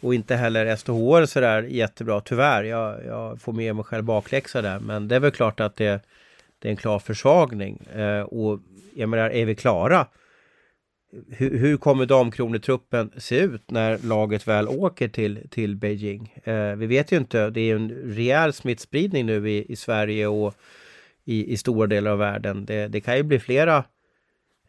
[0.00, 2.64] och inte heller STHR sådär jättebra, tyvärr.
[2.64, 6.00] Jag, jag får med mig själv bakläxa där, men det är väl klart att det,
[6.58, 7.86] det är en klar försvagning.
[7.94, 8.60] Eh, och
[8.94, 10.06] jag menar, är vi klara?
[11.28, 16.34] Hur, hur kommer damkronetruppen se ut när laget väl åker till, till Beijing?
[16.44, 20.54] Eh, vi vet ju inte, det är en rejäl smittspridning nu i, i Sverige och
[21.24, 22.64] i, i stora delar av världen.
[22.64, 23.76] Det, det kan ju bli flera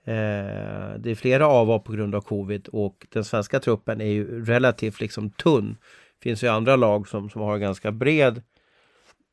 [0.03, 4.45] eh, det är flera avhopp på grund av covid och den svenska truppen är ju
[4.45, 5.77] relativt liksom tunn.
[6.19, 8.41] Det finns ju andra lag som, som har en ganska bred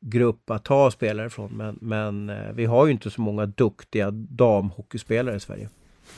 [0.01, 4.11] grupp att ta spelare från men, men eh, vi har ju inte så många duktiga
[4.11, 5.69] damhockeyspelare i Sverige.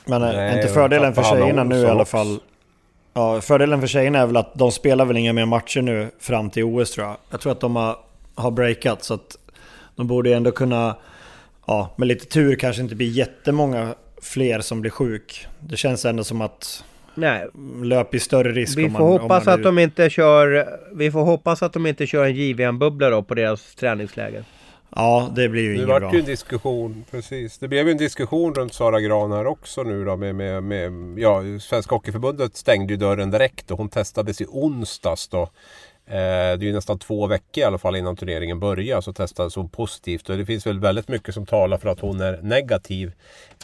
[0.06, 2.40] Men är eh, inte fördelen för tjejerna nu i alla fall...
[3.14, 6.50] Ja, fördelen för tjejerna är väl att de spelar väl inga mer matcher nu fram
[6.50, 7.18] till OS tror jag.
[7.30, 7.98] Jag tror att de har,
[8.36, 9.38] har breakat så att
[9.96, 10.96] De borde ju ändå kunna,
[11.68, 15.48] ja, med lite tur kanske inte bli jättemånga fler som blir sjuk.
[15.60, 16.84] Det känns ändå som att
[17.16, 17.48] Nej.
[17.84, 21.12] löper större risk Vi om får man, hoppas om man att de inte kör Vi
[21.12, 24.44] får hoppas att de inte kör en JVM-bubbla då på deras träningsläger.
[24.96, 26.14] Ja, det blir ju Det inget bra.
[26.14, 27.58] ju en diskussion, precis.
[27.58, 30.92] Det blev ju en diskussion runt Sara Gran här också nu då med, med, med
[31.20, 35.42] ja, Svenska Hockeyförbundet stängde ju dörren direkt och hon testades i onsdags då.
[35.42, 39.56] Eh, det är ju nästan två veckor i alla fall innan turneringen börjar så testades
[39.56, 43.12] hon positivt och det finns väl väldigt mycket som talar för att hon är negativ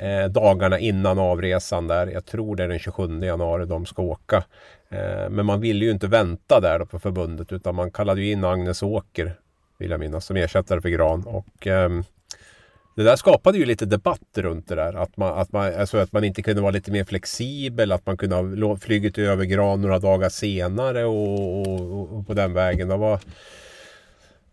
[0.02, 2.08] eh, dagarna innan avresan där.
[2.08, 4.44] Jag tror det är den 27 januari de ska åka.
[4.90, 8.32] Eh, men man ville ju inte vänta där då på förbundet utan man kallade ju
[8.32, 9.36] in Agnes Åker
[9.78, 11.24] vill jag minnas, som ersättare för Gran.
[11.24, 12.04] Och, ehm,
[12.96, 14.94] det där skapade ju lite debatt runt det där.
[14.94, 17.92] Att man, att, man, alltså att man inte kunde vara lite mer flexibel.
[17.92, 22.54] Att man kunde ha flugit över Gran några dagar senare och, och, och på den
[22.54, 22.92] vägen.
[22.92, 23.20] Och vad,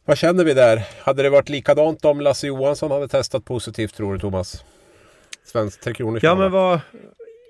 [0.04, 0.86] vad känner vi där?
[0.98, 4.64] Hade det varit likadant om Lasse Johansson hade testat positivt tror du Thomas?
[5.44, 6.80] Svensk Tre Kronors Ja men vad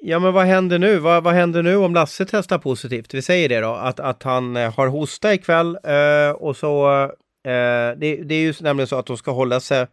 [0.04, 0.98] Ja men vad händer nu?
[0.98, 3.14] Vad, vad händer nu om Lasse testar positivt?
[3.14, 7.10] Vi säger det då, att, att han eh, har hosta ikväll eh, och så
[7.44, 9.86] eh, det, det är ju nämligen så att de ska hålla sig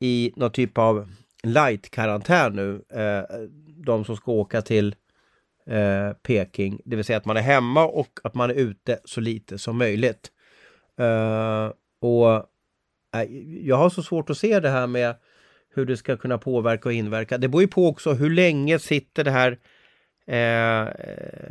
[0.00, 1.10] i någon typ av
[1.42, 2.82] light-karantän nu.
[3.00, 3.38] Eh,
[3.84, 4.94] de som ska åka till
[5.66, 6.80] eh, Peking.
[6.84, 9.78] Det vill säga att man är hemma och att man är ute så lite som
[9.78, 10.30] möjligt.
[10.98, 12.34] Eh, och
[13.16, 13.32] eh,
[13.66, 15.14] jag har så svårt att se det här med
[15.74, 17.38] hur det ska kunna påverka och inverka.
[17.38, 19.58] Det beror ju på också hur länge sitter det här
[20.26, 20.86] eh,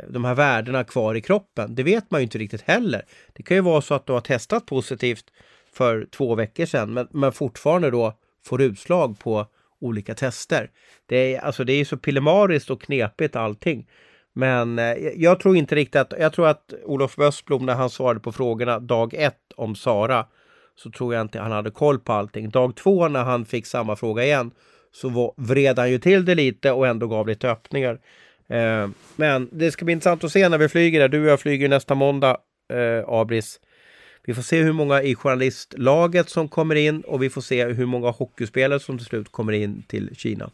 [0.08, 1.74] de här värdena kvar i kroppen.
[1.74, 3.02] Det vet man ju inte riktigt heller.
[3.32, 5.24] Det kan ju vara så att du har testat positivt
[5.72, 9.46] för två veckor sedan men, men fortfarande då får utslag på
[9.80, 10.70] olika tester.
[11.06, 13.88] Det är, alltså det är så pillemariskt och knepigt allting.
[14.32, 18.20] Men eh, jag tror inte riktigt att, jag tror att Olof Östblom när han svarade
[18.20, 20.26] på frågorna dag ett om Sara
[20.74, 22.50] så tror jag inte han hade koll på allting.
[22.50, 24.50] Dag två när han fick samma fråga igen
[24.92, 28.00] så var, vred han ju till det lite och ändå gav lite öppningar.
[28.48, 31.08] Eh, men det ska bli intressant att se när vi flyger där.
[31.08, 32.36] Du och jag flyger nästa måndag,
[32.72, 33.60] eh, Abris.
[34.24, 37.86] Vi får se hur många i journalistlaget som kommer in och vi får se hur
[37.86, 40.50] många hockeyspelare som till slut kommer in till Kina.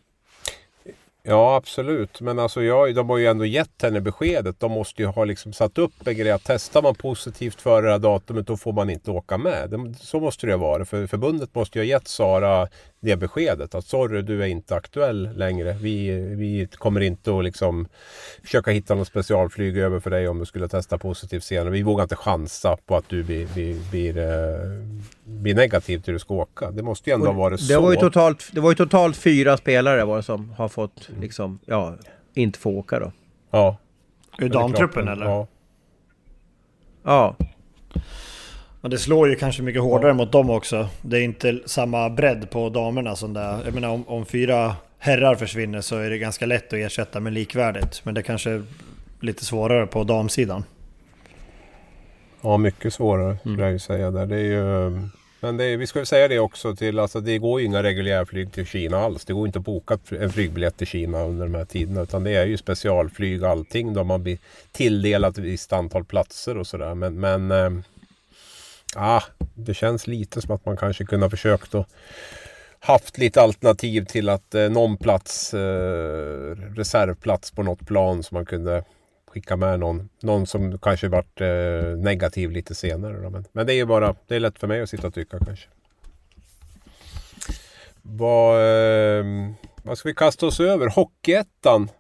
[1.23, 4.61] Ja absolut, men alltså jag, de har ju ändå gett henne beskedet.
[4.61, 7.93] De måste ju ha liksom satt upp en grej att testar man positivt före det
[7.93, 9.97] här datumet då får man inte åka med.
[10.01, 10.85] Så måste det ju vara.
[10.85, 12.69] För förbundet måste ju ha gett Sara
[13.01, 15.73] det beskedet att sorry du är inte aktuell längre.
[15.73, 17.89] Vi, vi kommer inte att liksom
[18.43, 21.71] försöka hitta något specialflyg över för dig om du skulle testa positivt senare.
[21.71, 24.85] Vi vågar inte chansa på att du blir, blir, blir, eh,
[25.25, 26.71] blir negativ till du ska åka.
[26.71, 27.81] Det måste ju ändå ha varit det så.
[27.81, 31.59] Var ju totalt, det var ju totalt fyra spelare var det som har fått liksom,
[31.67, 31.97] ja,
[32.35, 33.13] inte få åka då.
[33.51, 33.77] Ja.
[34.39, 34.63] Ur det är klart.
[34.63, 35.27] damtruppen eller?
[35.27, 35.47] Ja.
[37.05, 37.37] Ja,
[38.89, 40.89] Men det slår ju kanske mycket hårdare mot dem också.
[41.03, 43.65] Det är inte samma bredd på damerna som det är.
[43.65, 47.33] Jag menar om, om fyra herrar försvinner så är det ganska lätt att ersätta med
[47.33, 48.01] likvärdigt.
[48.05, 48.63] Men det kanske är
[49.21, 50.65] lite svårare på damsidan.
[52.41, 54.27] Ja, mycket svårare skulle jag ju säga där.
[54.27, 54.91] Det är ju,
[55.41, 58.53] men det vi ska ju säga det också till, alltså det går ju inga reguljärflyg
[58.53, 59.25] till Kina alls.
[59.25, 62.03] Det går inte att boka en flygbiljett till Kina under de här tiderna.
[62.03, 64.39] Utan det är ju specialflyg allting då man blir
[64.73, 66.95] tilldelat ett visst antal platser och sådär.
[66.95, 67.85] Men, men eh,
[68.97, 69.23] ah,
[69.55, 71.89] det känns lite som att man kanske kunde ha försökt att
[72.81, 78.47] haft lite alternativ till att eh, någon plats, eh, reservplats på något plan som man
[78.47, 78.85] kunde
[79.27, 83.23] skicka med någon, någon som kanske varit eh, negativ lite senare.
[83.23, 83.31] Då.
[83.31, 85.39] Men, men det är ju bara, det är lätt för mig att sitta och tycka
[85.47, 85.69] kanske.
[88.03, 89.25] Vad, eh,
[89.83, 90.89] vad ska vi kasta oss över?
[90.89, 91.91] Hockeyettan.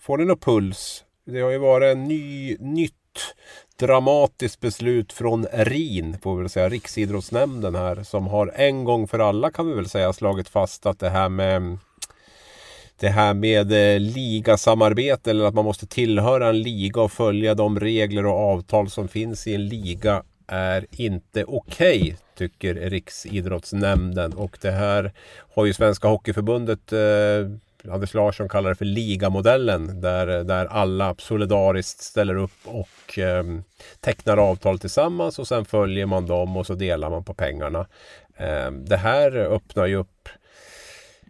[0.00, 1.04] Får ni någon puls?
[1.24, 2.94] Det har ju varit en ny, nytt
[3.78, 9.18] dramatiskt beslut från RIN, får vi väl säga, Riksidrottsnämnden här, som har en gång för
[9.18, 11.78] alla kan vi väl säga slagit fast att det här med
[13.00, 17.80] det här med eh, ligasamarbete eller att man måste tillhöra en liga och följa de
[17.80, 24.32] regler och avtal som finns i en liga är inte okej, okay, tycker Riksidrottsnämnden.
[24.32, 25.12] Och det här
[25.54, 26.98] har ju Svenska Hockeyförbundet eh,
[27.90, 33.44] Anders Larsson kallar det för ligamodellen där, där alla solidariskt ställer upp och eh,
[34.00, 37.86] tecknar avtal tillsammans och sen följer man dem och så delar man på pengarna.
[38.36, 40.15] Eh, det här öppnar ju upp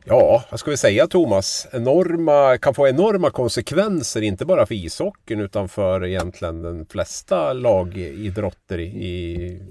[0.08, 1.66] Ja, vad ska vi säga Thomas?
[1.72, 8.78] Enorma, kan få enorma konsekvenser, inte bara för ishockeyn utan för egentligen de flesta lagidrotter
[8.78, 9.12] i, i,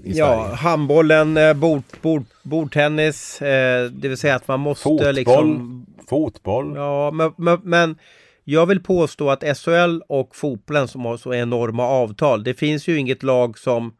[0.04, 0.54] i ja Sverige.
[0.56, 5.14] handbollen, eh, bord, bord, bordtennis, eh, det vill säga att man måste Fotboll.
[5.14, 5.86] liksom...
[6.08, 6.72] Fotboll.
[6.76, 7.98] Ja, men, men, men
[8.44, 12.98] jag vill påstå att SHL och fotbollen som har så enorma avtal, det finns ju
[12.98, 13.92] inget lag som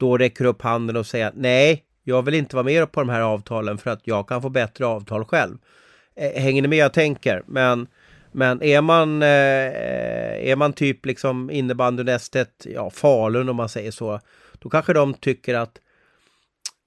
[0.00, 3.20] då räcker upp handen och säger nej, jag vill inte vara med på de här
[3.20, 5.58] avtalen för att jag kan få bättre avtal själv.
[6.16, 7.42] Eh, hänger ni med jag tänker?
[7.46, 7.86] Men,
[8.32, 14.20] men är man, eh, är man typ liksom innebandynästet, ja Falun om man säger så,
[14.58, 15.78] då kanske de tycker att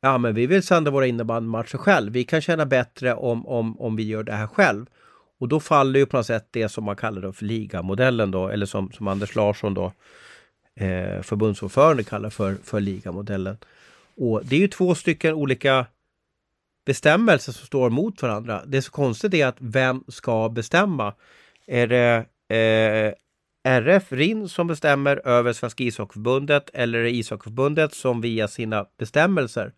[0.01, 2.13] ja men vi vill sända våra innebandymatcher själv.
[2.13, 4.85] Vi kan tjäna bättre om, om, om vi gör det här själv.
[5.39, 8.47] Och då faller ju på något sätt det som man kallar då för ligamodellen då,
[8.47, 9.85] eller som, som Anders Larsson då,
[10.75, 13.57] eh, förbundsordförande kallar för, för ligamodellen.
[14.17, 15.85] Och det är ju två stycken olika
[16.85, 18.63] bestämmelser som står mot varandra.
[18.65, 21.13] Det är så konstigt är att vem ska bestämma?
[21.67, 23.13] Är det eh,
[23.63, 29.73] RF RIN som bestämmer över Svenska ishockeyförbundet eller är det ishockeyförbundet som via sina bestämmelser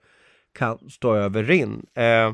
[0.53, 1.85] kan stå över RIN?
[1.93, 2.33] Eh,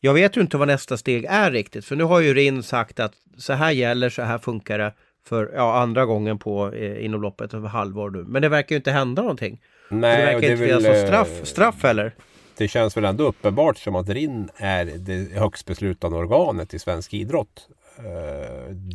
[0.00, 3.00] jag vet ju inte vad nästa steg är riktigt, för nu har ju RIN sagt
[3.00, 7.22] att så här gäller, så här funkar det för ja, andra gången på eh, inom
[7.22, 8.24] loppet av halvår nu.
[8.24, 9.60] Men det verkar ju inte hända någonting.
[9.90, 12.14] Nej, det verkar det inte finnas någon straff, eh, straff heller.
[12.56, 17.14] Det känns väl ändå uppenbart som att RIN är det högst beslutande organet i svensk
[17.14, 17.68] idrott.
[17.98, 18.04] Eh,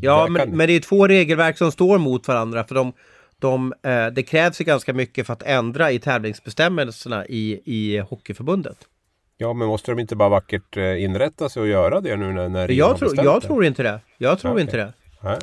[0.02, 2.64] Ja, men, kan- men det är två regelverk som står mot varandra.
[2.64, 2.94] För de,
[3.40, 8.78] de, eh, det krävs ju ganska mycket för att ändra i tävlingsbestämmelserna i, i Hockeyförbundet.
[9.38, 12.72] Ja, men måste de inte bara vackert inrätta sig och göra det nu när, när
[12.72, 14.00] Jag, bestämt jag tror inte det.
[14.18, 14.62] Jag tror Okej.
[14.62, 14.94] inte det.
[15.22, 15.38] Nej.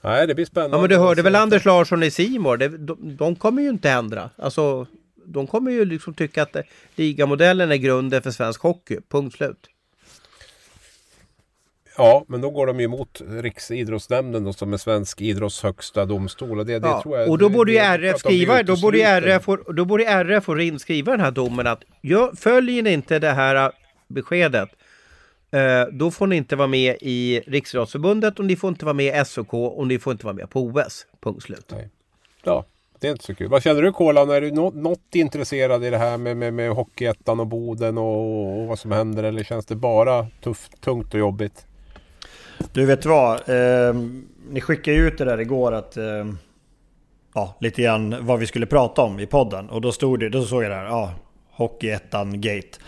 [0.00, 0.76] Nej, det blir spännande.
[0.76, 1.34] Ja, men du hörde väl.
[1.34, 2.56] Anders Larsson i Simor?
[2.56, 4.30] De, de kommer ju inte ändra.
[4.36, 4.86] Alltså,
[5.24, 6.56] de kommer ju liksom tycka att
[6.96, 8.98] ligamodellen är grunden för svensk hockey.
[9.08, 9.68] Punkt slut.
[11.96, 16.58] Ja, men då går de ju emot Riksidrottsnämnden då, som är svensk idrotts högsta domstol.
[16.58, 19.02] Det, det Ja, tror jag, och då borde ju RF skriva, då borde.
[19.02, 22.92] RF, och, då borde RF och RIN skriva den här domen att gör, följer ni
[22.92, 23.70] inte det här äh,
[24.08, 24.68] beskedet
[25.92, 29.24] då får ni inte vara med i Riksidrottsförbundet och ni får inte vara med i
[29.24, 31.06] SOK och ni får inte vara med på OS.
[31.20, 31.66] Punkt slut.
[31.72, 31.88] Nej.
[32.44, 32.64] Ja,
[33.00, 33.48] det är inte så kul.
[33.48, 34.30] Vad känner du Kolan?
[34.30, 38.60] Är du nå- något intresserad i det här med, med, med Hockeyettan och Boden och,
[38.60, 39.22] och vad som händer?
[39.22, 41.66] Eller känns det bara tufft, tungt och jobbigt?
[42.72, 43.48] Du vet vad?
[43.48, 43.94] Eh,
[44.50, 45.96] ni skickade ju ut det där igår att...
[45.96, 46.26] Eh,
[47.34, 49.70] ja, lite grann vad vi skulle prata om i podden.
[49.70, 51.12] Och då stod det, då såg jag där, ja,
[51.50, 52.78] Hockeyettan Gate.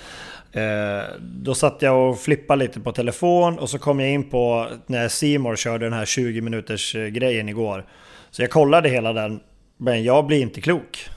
[0.53, 4.69] Eh, då satt jag och flippade lite på telefon och så kom jag in på
[4.87, 7.87] när Simor körde den här 20 minuters eh, grejen igår.
[8.31, 9.41] Så jag kollade hela den,
[9.77, 11.09] men jag blir inte klok.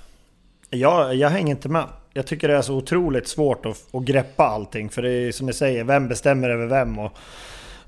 [0.69, 1.85] Jag, jag hänger inte med.
[2.13, 4.89] Jag tycker det är så otroligt svårt att, att greppa allting.
[4.89, 6.99] För det är som ni säger, vem bestämmer över vem?
[6.99, 7.11] Och,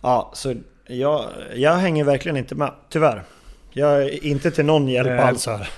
[0.01, 0.55] ja, så
[0.87, 1.25] jag,
[1.55, 3.23] jag hänger verkligen inte med, tyvärr.
[3.71, 5.69] Jag är inte till någon hjälp Eh, alls här.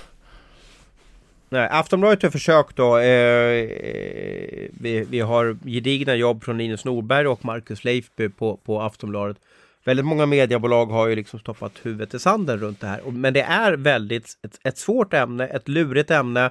[1.52, 2.98] Nej, Aftonbladet har försökt då.
[2.98, 8.80] Eh, eh, vi, vi har gedigna jobb från Linus Norberg och Marcus Leifby på, på
[8.82, 9.36] Aftonbladet.
[9.84, 13.00] Väldigt många mediebolag har ju liksom stoppat huvudet i sanden runt det här.
[13.10, 16.50] Men det är väldigt ett, ett svårt ämne, ett lurigt ämne.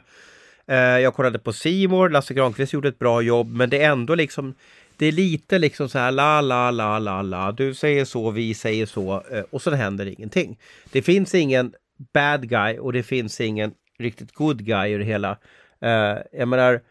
[0.68, 4.16] Eh, jag kollade på Simor, Lasse Granqvist gjorde ett bra jobb, men det är ändå
[4.16, 4.56] liksom
[4.97, 7.52] det är lite liksom så här la la la la la.
[7.52, 10.60] Du säger så, vi säger så eh, och så händer ingenting.
[10.91, 11.74] Det finns ingen
[12.14, 15.38] bad guy och det finns ingen riktigt good guy i det hela.
[15.84, 16.82] Uh, jag menar,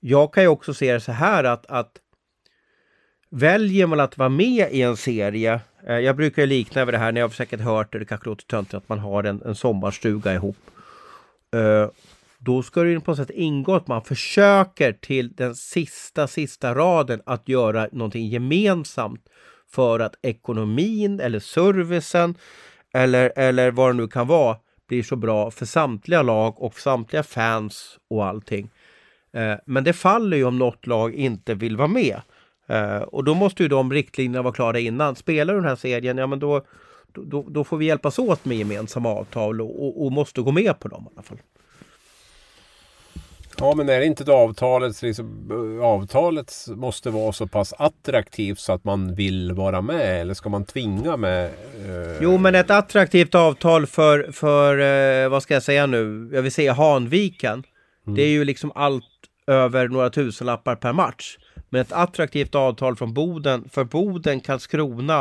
[0.00, 1.98] jag kan ju också se det så här att, att
[3.30, 6.98] väljer man att vara med i en serie, eh, jag brukar ju likna över det
[6.98, 9.54] här, ni har säkert hört det, det kanske låter töntigt att man har en, en
[9.54, 10.56] sommarstuga ihop.
[11.54, 11.88] Eh,
[12.38, 16.74] då ska det ju på något sätt ingå att man försöker till den sista, sista
[16.74, 19.28] raden att göra någonting gemensamt
[19.70, 22.34] för att ekonomin eller servicen
[22.92, 24.56] eller, eller vad det nu kan vara
[24.88, 28.70] blir så bra för samtliga lag och samtliga fans och allting.
[29.32, 32.20] Eh, Men det faller ju om något lag inte vill vara med.
[32.66, 35.16] Eh, Och då måste ju de riktlinjerna vara klara innan.
[35.16, 36.62] Spelar du den här serien, ja men då,
[37.12, 40.80] då, då får vi hjälpas åt med gemensamma avtal och, och, och måste gå med
[40.80, 41.38] på dem i alla fall.
[43.62, 45.48] Ja, men är det inte då avtalet, liksom,
[45.78, 50.20] eh, avtalet måste vara så pass attraktivt så att man vill vara med?
[50.20, 51.44] Eller ska man tvinga med?
[51.44, 51.50] eh,
[52.20, 54.78] Jo, men ett attraktivt avtal för, för
[55.24, 57.62] eh, vad ska jag säga nu, jag vill säga Hanviken.
[58.16, 59.04] Det är ju liksom allt
[59.46, 61.36] över några tusenlappar per match.
[61.70, 65.20] Men ett attraktivt avtal från Boden, för Boden, Karlskrona,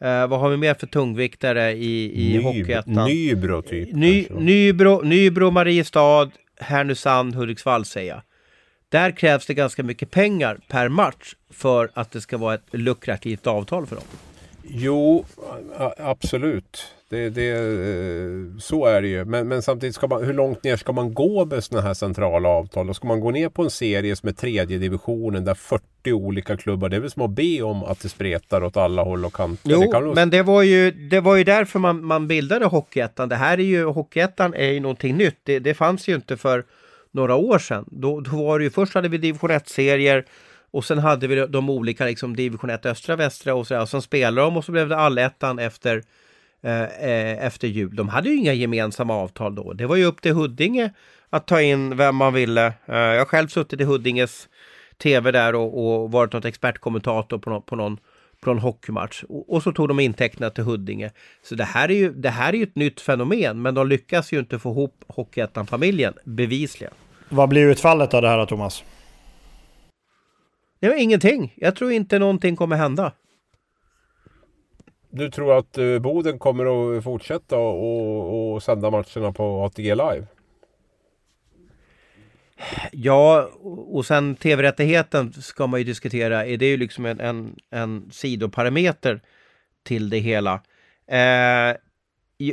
[0.00, 3.08] eh, vad har vi mer för tungviktare i, i Ny- Hockeyettan?
[3.08, 3.92] Nybro typ.
[3.92, 4.26] Ny.
[4.30, 8.22] Nybro, Nybro, Mariestad, Härnösand, Hudiksvall säger jag.
[8.88, 13.46] Där krävs det ganska mycket pengar per match för att det ska vara ett lukrativt
[13.46, 14.04] avtal för dem.
[14.62, 15.24] Jo,
[15.98, 16.94] absolut.
[17.14, 19.24] Det, det, eh, så är det ju.
[19.24, 22.48] Men, men samtidigt, ska man, hur långt ner ska man gå med sådana här centrala
[22.48, 22.90] avtal?
[22.90, 26.56] Och ska man gå ner på en serie som är tredje divisionen där 40 olika
[26.56, 29.32] klubbar, det är väl som att be om att det spretar åt alla håll och
[29.32, 29.68] kanter.
[29.68, 33.28] det Jo, nog- men det var ju, det var ju därför man, man bildade Hockeyettan.
[33.28, 35.38] Det här är ju, Hockeyettan är ju någonting nytt.
[35.42, 36.64] Det, det fanns ju inte för
[37.12, 37.84] några år sedan.
[37.90, 40.24] Då, då var det ju, först hade vi division 1-serier
[40.70, 44.02] och sen hade vi de olika liksom division 1 östra, västra och så och sen
[44.02, 46.02] spelade de och så blev det allettan efter
[46.64, 47.96] eh, eh, efter jul.
[47.96, 49.72] De hade ju inga gemensamma avtal då.
[49.72, 50.90] Det var ju upp till Huddinge
[51.30, 52.66] att ta in vem man ville.
[52.66, 54.48] Eh, jag har själv suttit i Huddinges
[55.02, 57.98] tv där och, och varit något expertkommentator på, no, på någon
[58.40, 59.22] på någon hockeymatch.
[59.22, 61.10] Och, och, så tog de intäkterna till Huddinge.
[61.42, 64.32] Så det här, är ju, det här är ju ett nytt fenomen, men de lyckas
[64.32, 66.92] ju inte få ihop Hockeyettan-familjen, bevisligen.
[67.28, 68.84] Vad blir utfallet av det här då, Thomas?
[70.80, 71.54] Det var ingenting.
[71.56, 73.12] Jag tror inte någonting kommer hända.
[75.16, 80.26] Du tror att eh, Boden kommer att fortsätta och, och sända matcherna på ATG Live?
[82.92, 83.50] Ja,
[83.90, 86.46] och sen tv-rättigheten ska man ju diskutera.
[86.46, 89.20] Är det ju liksom en, en, en sidoparameter
[89.82, 90.60] till det hela?
[91.10, 91.76] Eh,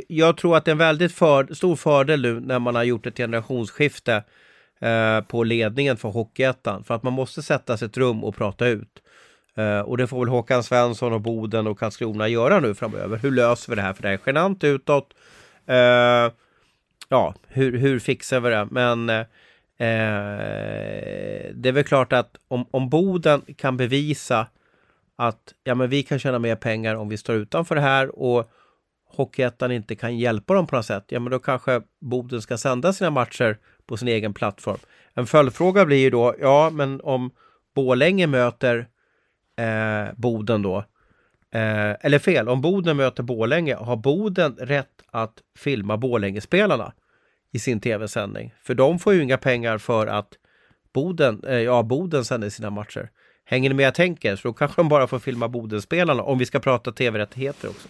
[0.08, 3.06] jag tror att det är en väldigt för, stor fördel nu när man har gjort
[3.06, 4.24] ett generationsskifte
[4.80, 6.84] eh, på ledningen för Hockeyettan.
[6.84, 9.01] För att man måste sätta sig ett rum och prata ut.
[9.56, 13.18] Eh, och det får väl Håkan Svensson och Boden och Karlskrona göra nu framöver.
[13.18, 13.92] Hur löser vi det här?
[13.92, 15.14] För det är genant utåt.
[15.66, 16.32] Eh,
[17.08, 18.68] ja, hur, hur fixar vi det?
[18.70, 19.24] Men eh,
[21.54, 24.46] det är väl klart att om, om Boden kan bevisa
[25.16, 28.50] att ja, men vi kan tjäna mer pengar om vi står utanför det här och
[29.16, 32.92] Hockeyettan inte kan hjälpa dem på något sätt, ja men då kanske Boden ska sända
[32.92, 34.78] sina matcher på sin egen plattform.
[35.14, 37.30] En följdfråga blir ju då, ja men om
[37.74, 38.86] Bålänge möter
[39.56, 40.78] eh, Boden då,
[41.54, 46.92] eh, eller fel, om Boden möter Bålänge, har Boden rätt att filma Bålänge-spelarna
[47.52, 48.54] i sin tv-sändning?
[48.62, 50.28] För de får ju inga pengar för att
[50.94, 53.10] Boden, eh, ja, Boden sänder sina matcher.
[53.44, 54.36] Hänger ni med jag tänker?
[54.36, 57.88] Så då kanske de bara får filma Bodenspelarna om vi ska prata tv-rättigheter också.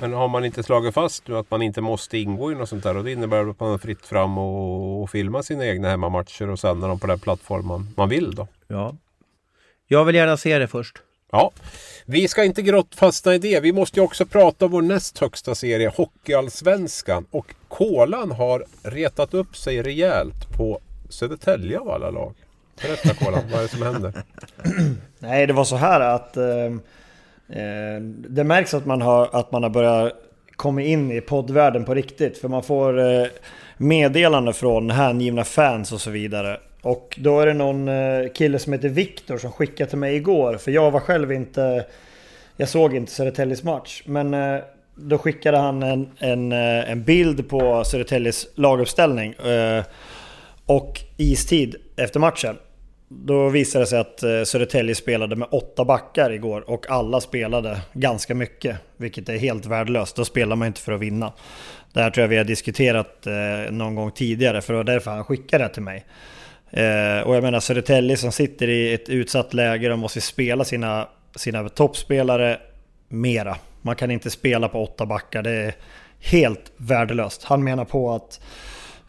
[0.00, 2.82] Men har man inte slagit fast nu att man inte måste ingå i något sånt
[2.82, 6.48] där och det innebär att man har fritt fram och, och filma sina egna hemmamatcher
[6.48, 8.48] och sända dem på den plattform man, man vill då?
[8.68, 8.96] Ja.
[9.92, 10.96] Jag vill gärna se det först.
[11.32, 11.50] Ja,
[12.06, 13.60] vi ska inte grått fastna i det.
[13.60, 17.26] Vi måste ju också prata om vår näst högsta serie, Hockeyallsvenskan.
[17.30, 22.34] Och Kolan har retat upp sig rejält på Södertälje av alla lag.
[22.82, 24.12] Berätta Kolan, vad är det som händer?
[25.18, 26.36] Nej, det var så här att
[27.52, 30.12] Eh, det märks att man har, att man har börjat
[30.56, 32.38] komma in i poddvärlden på riktigt.
[32.38, 33.26] För man får eh,
[33.76, 36.60] meddelande från hängivna fans och så vidare.
[36.82, 40.56] Och då är det någon eh, kille som heter Viktor som skickade till mig igår.
[40.56, 41.86] För jag var själv inte...
[42.56, 44.02] Jag såg inte Södertäljes match.
[44.06, 44.60] Men eh,
[44.94, 49.34] då skickade han en, en, eh, en bild på Södertäljes laguppställning.
[50.66, 52.56] Och istid efter matchen.
[53.08, 58.34] Då visade det sig att Södertälje spelade med åtta backar igår och alla spelade ganska
[58.34, 58.76] mycket.
[58.96, 60.16] Vilket är helt värdelöst.
[60.16, 61.32] Då spelar man inte för att vinna.
[61.92, 63.26] Det här tror jag vi har diskuterat
[63.70, 66.04] någon gång tidigare för det var därför han skickade det till mig.
[66.72, 71.08] Eh, och jag menar Södertälje som sitter i ett utsatt läge, de måste spela sina,
[71.36, 72.58] sina toppspelare
[73.08, 73.56] mera.
[73.82, 75.74] Man kan inte spela på åtta backar, det är
[76.20, 77.44] helt värdelöst.
[77.44, 78.40] Han menar på att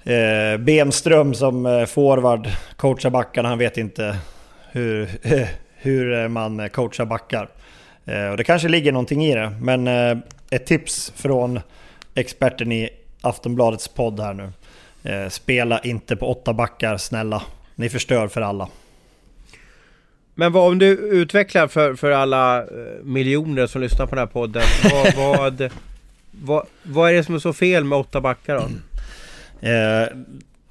[0.05, 4.17] Eh, Bemström som eh, forward coachar backarna, han vet inte
[4.71, 5.09] hur,
[5.73, 7.49] hur man coachar backar.
[8.05, 10.17] Eh, och det kanske ligger någonting i det, men eh,
[10.49, 11.59] ett tips från
[12.15, 12.89] experten i
[13.21, 14.51] Aftonbladets podd här nu.
[15.03, 17.41] Eh, spela inte på åtta backar, snälla.
[17.75, 18.67] Ni förstör för alla.
[20.35, 22.67] Men vad om du utvecklar för, för alla eh,
[23.03, 24.63] miljoner som lyssnar på den här podden.
[24.91, 25.71] Vad, vad,
[26.31, 28.63] vad, vad är det som är så fel med åtta backar då?
[29.67, 30.07] Eh,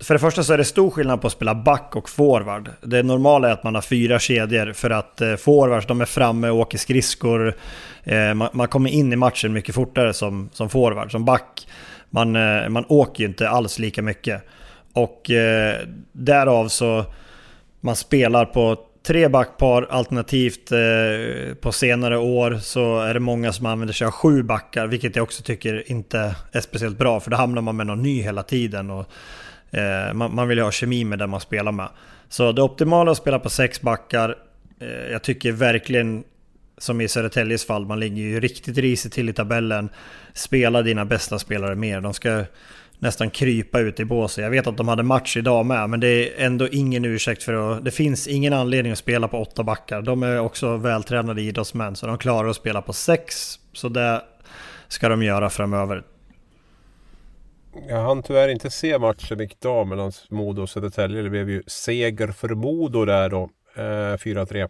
[0.02, 2.70] för det första så är det stor skillnad på att spela back och forward.
[2.80, 6.48] Det normala är att man har fyra kedjor för att eh, forwards de är framme
[6.48, 7.54] och åker skridskor.
[8.04, 11.10] Eh, man, man, kommer in i matchen mycket fortare som, som forward.
[11.10, 11.68] Som back,
[12.12, 14.42] man, eh, man åker ju inte alls lika mycket.
[14.92, 15.80] Och eh,
[16.12, 17.04] därav så
[17.80, 23.66] man spelar på tre backpar alternativt eh, på senare år så är det många som
[23.66, 27.36] använder sig av sju backar vilket jag också tycker inte är speciellt bra för då
[27.36, 29.06] hamnar man med någon ny hela tiden och
[29.70, 31.88] eh, man, man, vill ju ha kemi med den man spelar med.
[32.28, 34.36] Så det optimala är att spela på sex backar.
[34.80, 36.24] Eh, jag tycker verkligen
[36.82, 39.90] som i Södertäljes fall, man ligger ju riktigt risigt till i tabellen.
[40.32, 42.00] Spela dina bästa spelare mer.
[42.00, 42.44] De ska
[42.98, 44.44] nästan krypa ut i båset.
[44.44, 47.54] Jag vet att de hade match idag med, men det är ändå ingen ursäkt för
[47.54, 47.84] att...
[47.84, 50.02] Det finns ingen anledning att spela på åtta backar.
[50.02, 53.58] De är också vältränade idrottsmän, så de klarar att spela på sex.
[53.72, 54.22] Så det
[54.88, 56.02] ska de göra framöver.
[57.88, 61.22] Jag hann tyvärr inte se matchen idag mellan Modo och Södertälje.
[61.22, 63.50] Det blev ju seger för Modo där då.
[63.76, 64.68] Eh, 4-3.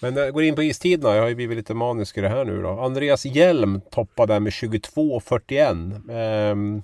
[0.00, 1.14] Men jag går in på istiderna.
[1.14, 2.68] Jag har ju blivit lite manisk i det här nu då.
[2.68, 6.10] Andreas Hjelm toppade med 22.41.
[6.10, 6.82] Eh,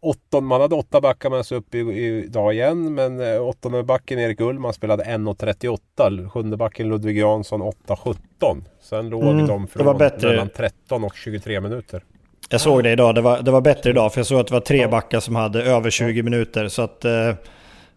[0.00, 2.94] åtton, man hade åtta backar med sig upp idag igen.
[2.94, 6.28] Men eh, åttonde backen Erik Ullman spelade 1.38.
[6.28, 8.62] Sjunde backen Ludvig Jansson 8.17.
[8.82, 12.02] Sen låg Mm, de från mellan 13 och 23 minuter.
[12.50, 14.12] Jag såg det idag, det var, det var bättre idag.
[14.12, 16.68] För jag såg att det var tre backar som hade över 20 minuter.
[16.68, 17.28] Så att eh,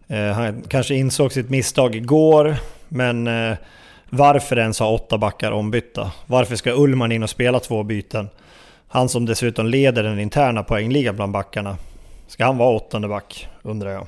[0.06, 2.56] eh, han kanske insåg sitt misstag igår.
[2.88, 3.56] Men eh,
[4.10, 6.12] varför ens ha åtta backar ombytta?
[6.26, 8.28] Varför ska Ullman in och spela två byten?
[8.88, 11.76] Han som dessutom leder den interna poängligan bland backarna.
[12.26, 14.06] Ska han vara åttonde back, undrar jag.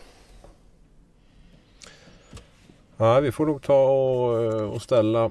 [2.97, 5.31] Ja, vi får nog ta och, eh, och ställa,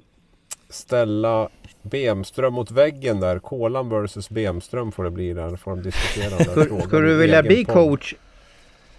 [0.70, 1.50] ställa
[1.82, 3.40] Bemström mot väggen där.
[3.40, 5.56] Kolan versus Bemström får det bli där.
[5.56, 8.16] Får de diskutera den frågan skulle du vilja bli coach?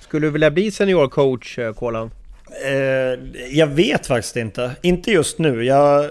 [0.01, 2.11] Skulle du vilja bli seniorcoach, eh, Kolan?
[2.65, 3.19] Eh,
[3.51, 4.71] jag vet faktiskt inte.
[4.83, 5.65] Inte just nu.
[5.65, 6.07] Jag,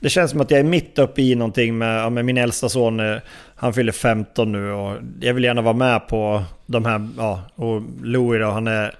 [0.00, 3.00] det känns som att jag är mitt uppe i någonting med, med min äldsta son.
[3.00, 3.16] eh,
[3.56, 7.08] Han fyller 15 nu och jag vill gärna vara med på de här.
[7.18, 8.94] Ja, och Louis då, han, är,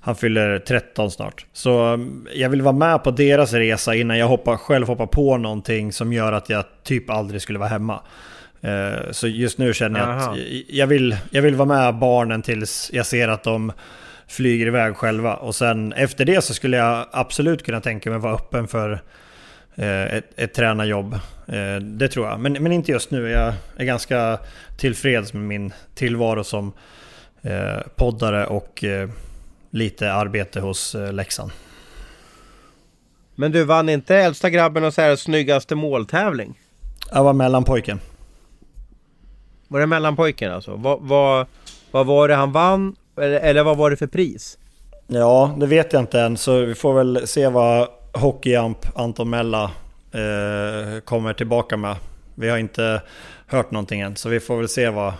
[0.00, 1.46] han fyller 13 snart.
[1.52, 5.36] Så mm, jag vill vara med på deras resa innan jag hoppar, själv hoppar på
[5.36, 8.00] någonting som gör att jag typ aldrig skulle vara hemma.
[8.60, 10.32] Eh, Så just nu känner jag Aha.
[10.32, 13.72] att jag vill, jag vill vara med barnen tills jag ser att de
[14.32, 15.34] flyger iväg själva.
[15.34, 19.02] Och sen efter det så skulle jag absolut kunna tänka mig vara öppen för
[19.74, 21.14] eh, ett, ett tränarjobb.
[21.46, 22.40] Eh, Det tror jag.
[22.40, 23.28] Men, men inte just nu.
[23.28, 24.38] Jag är ganska
[24.78, 26.72] tillfreds med min tillvaro som
[27.42, 28.84] eh, poddare och
[29.70, 31.50] lite arbete hos Leksand.
[33.34, 36.58] Men du vann inte äldsta grabben och så här snyggaste måltävling?
[37.12, 38.00] Jag var mellanpojken.
[39.68, 40.76] Var det mellanpojken alltså?
[40.76, 41.46] Vad, vad,
[41.90, 42.96] vad var det han vann?
[43.16, 44.58] Eller, eller vad var det för pris?
[45.06, 46.36] Ja, det vet jag inte än.
[46.36, 49.64] Så vi får väl se vad hockeyamp Anton Mella
[50.12, 51.96] eh, kommer tillbaka med.
[52.34, 53.02] Vi har inte
[53.46, 55.12] hört någonting än, så vi får väl se vad...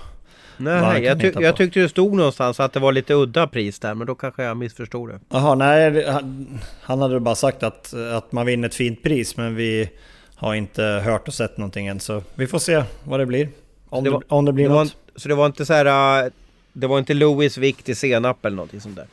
[0.56, 3.46] Vad Nej, kan jag, ty- jag tyckte det stod någonstans att det var lite udda
[3.46, 5.20] pris där, men då kanske jag missförstod det.
[5.28, 9.36] Jaha, nej, det- han, han hade bara sagt att, att man vinner ett fint pris,
[9.36, 9.90] men vi
[10.34, 12.00] har inte hört och sett någonting än.
[12.00, 13.48] Så vi får se vad det blir.
[13.88, 14.94] Om Det det, var- om det blir Det var, något.
[15.08, 16.30] inte- så det var inte så här...
[16.72, 19.06] Det var inte Louis vikt i senap eller någonting sånt där?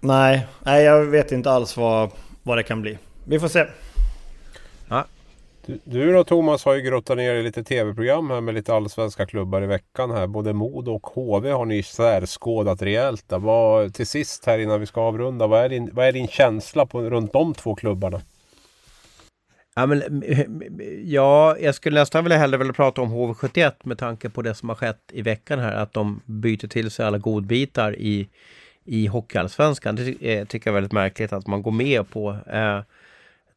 [0.00, 2.10] Nej, nej, jag vet inte alls vad,
[2.42, 2.98] vad det kan bli.
[3.24, 3.66] Vi får se.
[5.68, 9.26] Du, du då Thomas har ju grottat ner i lite tv-program här med lite allsvenska
[9.26, 10.26] klubbar i veckan här.
[10.26, 13.24] Både Modo och HV har ni särskådat rejält.
[13.28, 16.86] Vad, till sist här innan vi ska avrunda, vad är din, vad är din känsla
[16.86, 18.20] på, runt de två klubbarna?
[19.78, 20.22] Ja, men,
[21.04, 24.68] ja, jag skulle nästan vilja hellre vilja prata om HV71 med tanke på det som
[24.68, 25.72] har skett i veckan här.
[25.72, 28.28] Att de byter till sig alla godbitar i,
[28.84, 29.96] i Hockeyallsvenskan.
[29.96, 32.36] Det eh, tycker jag är väldigt märkligt att man går med på.
[32.46, 32.80] Eh,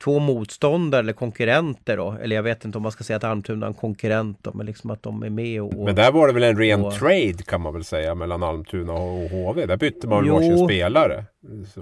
[0.04, 2.16] två motståndare eller konkurrenter då.
[2.22, 4.66] Eller jag vet inte om man ska säga att Almtuna är en konkurrent då, men
[4.66, 5.74] liksom att de är med och...
[5.86, 8.94] Men där var det väl en ren och- trade kan man väl säga mellan Almtuna
[8.94, 9.66] och HV.
[9.66, 10.34] Där bytte man Jo.
[10.34, 11.26] varsin spelare.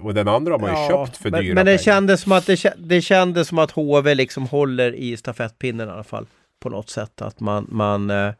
[0.01, 1.84] Och den andra har man ju köpt för men, dyra men det pengar.
[1.84, 6.03] kändes, som att det, det kändes som att HV liksom håller i stafettpinnen i alla
[6.03, 6.26] fall.
[6.59, 7.22] På något sätt.
[7.22, 8.32] Att man, man eh,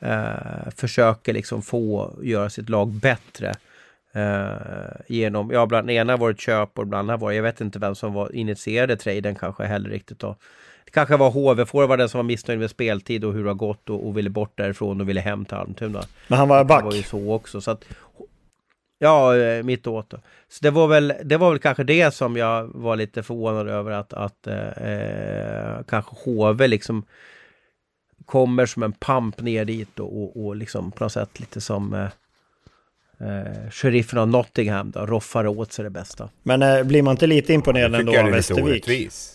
[0.00, 3.54] eh, försöker liksom få göra sitt lag bättre.
[4.14, 7.60] Eh, genom, ja bland ena var det köp och bland annat var det, jag vet
[7.60, 10.36] inte vem som var initierade traden kanske heller riktigt då.
[10.84, 14.06] Det kanske var HV-forwarden som var missnöjd med speltid och hur det har gått och,
[14.06, 16.02] och ville bort därifrån och ville hem till Almtuna.
[16.28, 16.84] Men han var Det back.
[16.84, 17.60] var ju så också.
[17.60, 17.84] Så att,
[18.98, 20.10] ja, eh, mitt åt.
[20.10, 20.16] då.
[20.48, 23.90] Så det var, väl, det var väl kanske det som jag var lite förvånad över
[23.90, 27.04] att, att eh, kanske HV liksom
[28.26, 31.94] kommer som en pamp ner dit och, och, och liksom på något sätt lite som
[31.94, 32.08] eh,
[33.20, 36.28] eh, sheriffen av Nottingham då, roffar åt sig det bästa.
[36.42, 38.64] Men eh, blir man inte lite imponerad ändå av Västervik?
[38.64, 39.30] orättvis.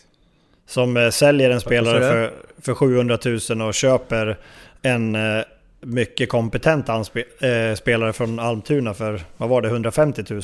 [0.67, 3.17] Som eh, säljer en spelare för, för 700
[3.49, 4.37] 000 och köper
[4.81, 5.43] en eh,
[5.81, 10.41] mycket kompetent anspe- eh, spelare från Almtuna för, vad var det, 150 000?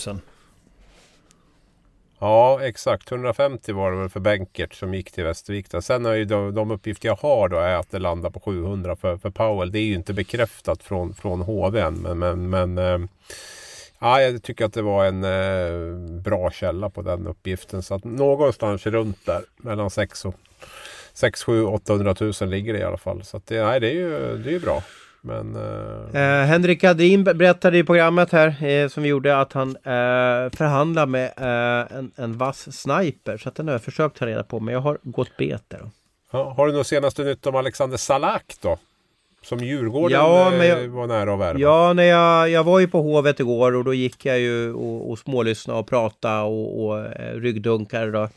[2.25, 3.11] Ja, exakt.
[3.11, 5.67] 150 var det väl för Benkert som gick till Västervik.
[5.81, 8.95] Sen är ju de, de uppgifter jag har då är att det landar på 700
[8.95, 9.71] för, för Powell.
[9.71, 11.93] Det är ju inte bekräftat från, från HV än.
[11.93, 13.09] Men, men, men eh,
[13.99, 17.83] ja, jag tycker att det var en eh, bra källa på den uppgiften.
[17.83, 20.35] Så att någonstans runt där mellan 6 och
[21.13, 23.23] 6, 7, 800 000 ligger det i alla fall.
[23.23, 24.83] Så att det, nej, det är ju det är ju bra.
[25.25, 29.69] Men eh, Eh, Henrik Adin berättade i programmet här eh, som vi gjorde att han
[29.69, 31.31] eh, förhandlar med
[31.91, 33.37] en, en vass sniper.
[33.37, 35.81] Så att den har jag försökt ta reda på men jag har gått bet där.
[36.31, 38.77] ja, har du något senaste nytt om Alexander Salak då?
[39.43, 41.59] Som Djurgården Ja, jag- var nära att värva.
[41.59, 45.11] Ja, när jag, jag var ju på Hovet igår och då gick jag ju och,
[45.11, 47.03] och smålyssnade och pratade och, och
[47.33, 48.29] ryggdunkade då.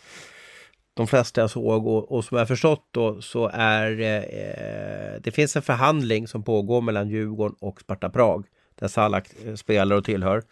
[0.99, 5.31] De flesta jag såg och, och som jag förstått då så är eh, eh, det
[5.31, 8.45] finns en förhandling som pågår mellan Djurgården och Sparta Prag.
[8.75, 10.43] där Salak eh, spelar och tillhör.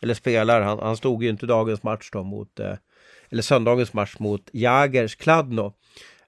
[0.00, 2.74] Eller spelar, han, han stod ju inte dagens match då mot, eh,
[3.30, 5.72] eller söndagens match mot Jagers Kladno.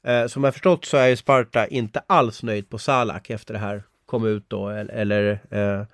[0.03, 3.61] Eh, som jag förstått så är ju Sparta inte alls nöjd på Salak efter det
[3.61, 5.87] här kom ut då, eller, eller eh,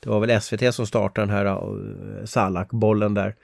[0.00, 3.34] det var väl SVT som startade den här eh, Salak-bollen där.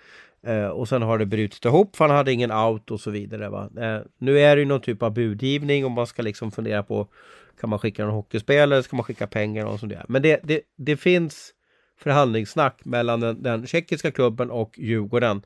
[0.42, 3.48] Eh, och sen har det brutit ihop för han hade ingen out och så vidare.
[3.48, 3.70] Va?
[3.76, 7.08] Eh, nu är det ju någon typ av budgivning och man ska liksom fundera på
[7.60, 10.04] kan man skicka någon hockeyspelare, ska man skicka pengar och sånt där.
[10.08, 11.52] Men det, det, det finns
[12.00, 15.42] förhandlingssnack mellan den, den tjeckiska klubben och Djurgården.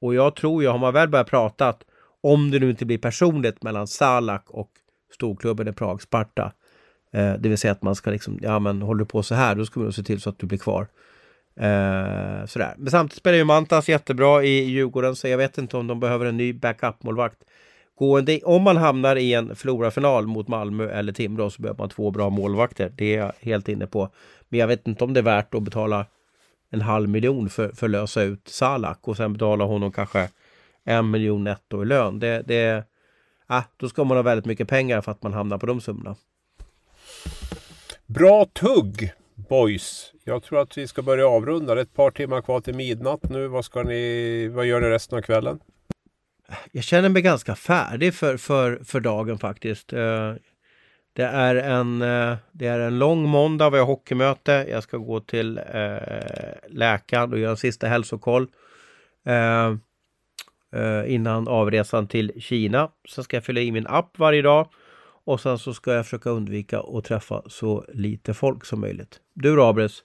[0.00, 1.74] Och jag tror ju, har man väl börjat prata
[2.20, 4.70] om det nu inte blir personligt mellan Salak och
[5.14, 6.52] storklubben i Prag, Sparta.
[7.12, 9.54] Eh, det vill säga att man ska liksom, ja men håller du på så här,
[9.54, 10.86] då ska vi nog se till så att du blir kvar.
[11.56, 12.74] Eh, sådär.
[12.76, 16.26] Men samtidigt spelar ju Mantas jättebra i Djurgården, så jag vet inte om de behöver
[16.26, 17.38] en ny backup-målvakt.
[18.44, 22.30] Om man hamnar i en förlorarfinal mot Malmö eller Timrå så behöver man två bra
[22.30, 22.92] målvakter.
[22.96, 24.08] Det är jag helt inne på.
[24.48, 26.06] Men jag vet inte om det är värt att betala
[26.70, 30.28] en halv miljon för, för att lösa ut Salak och sen betala honom kanske
[30.84, 32.18] en miljon netto i lön.
[32.18, 32.84] Det, det,
[33.46, 36.16] ah, då ska man ha väldigt mycket pengar för att man hamnar på de summorna.
[38.06, 40.12] Bra tugg boys.
[40.24, 41.74] Jag tror att vi ska börja avrunda.
[41.74, 43.48] Det är ett par timmar kvar till midnatt nu.
[43.48, 45.60] Vad, ska ni, vad gör ni resten av kvällen?
[46.72, 49.92] Jag känner mig ganska färdig för, för, för dagen faktiskt.
[49.92, 50.34] Eh,
[51.12, 54.66] det är, en, eh, det är en lång måndag, vi har hockeymöte.
[54.70, 55.98] Jag ska gå till eh,
[56.68, 58.48] läkaren och göra en sista hälsokoll.
[61.06, 62.90] innan avresan till Kina.
[63.08, 64.68] Sen ska jag fylla i min app varje dag.
[65.26, 69.20] Och sen så ska jag försöka undvika att träffa så lite folk som möjligt.
[69.34, 70.02] Du då Abres?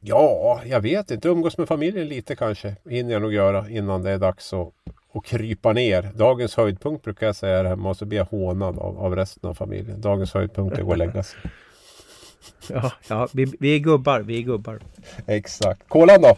[0.00, 1.28] Ja, jag vet inte.
[1.28, 2.76] Umgås med familjen lite kanske.
[2.90, 4.72] hinner jag nog göra innan det är dags att,
[5.14, 6.02] att krypa ner.
[6.14, 9.50] Dagens höjdpunkt brukar jag säga här hemma och så blir jag hånad av, av resten
[9.50, 10.00] av familjen.
[10.00, 11.40] Dagens höjdpunkt är att gå och lägga sig.
[12.68, 14.20] Ja, ja vi, vi är gubbar.
[14.20, 14.80] Vi är gubbar.
[15.26, 15.88] Exakt.
[15.88, 16.36] Kolan då?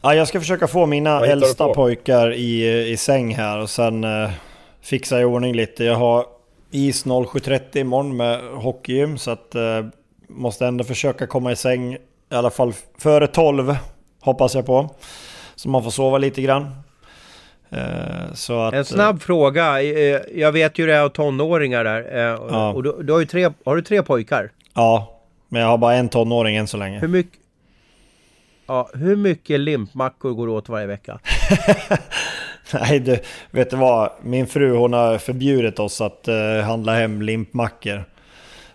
[0.00, 4.30] Ja, jag ska försöka få mina äldsta pojkar i, i säng här och sen eh,
[4.82, 5.84] fixa i ordning lite.
[5.84, 6.26] Jag har
[6.70, 9.86] is 07.30 imorgon med hockeygym så att eh,
[10.28, 13.76] måste ändå försöka komma i säng i alla fall före 12
[14.20, 14.94] hoppas jag på.
[15.54, 16.74] Så man får sova lite grann.
[17.70, 19.82] Eh, så att, en snabb eh, fråga.
[19.82, 22.16] Eh, jag vet ju det är tonåringar där.
[22.50, 22.72] Ja.
[22.72, 24.50] Och du, du, har ju tre, har du tre pojkar?
[24.74, 26.98] Ja, men jag har bara en tonåring än så länge.
[26.98, 27.40] Hur mycket,
[28.66, 31.18] ja, hur mycket limpmackor går åt varje vecka?
[32.74, 33.18] Nej, du,
[33.50, 34.10] vet du vad?
[34.22, 38.04] Min fru hon har förbjudit oss att uh, handla hem limpmackor.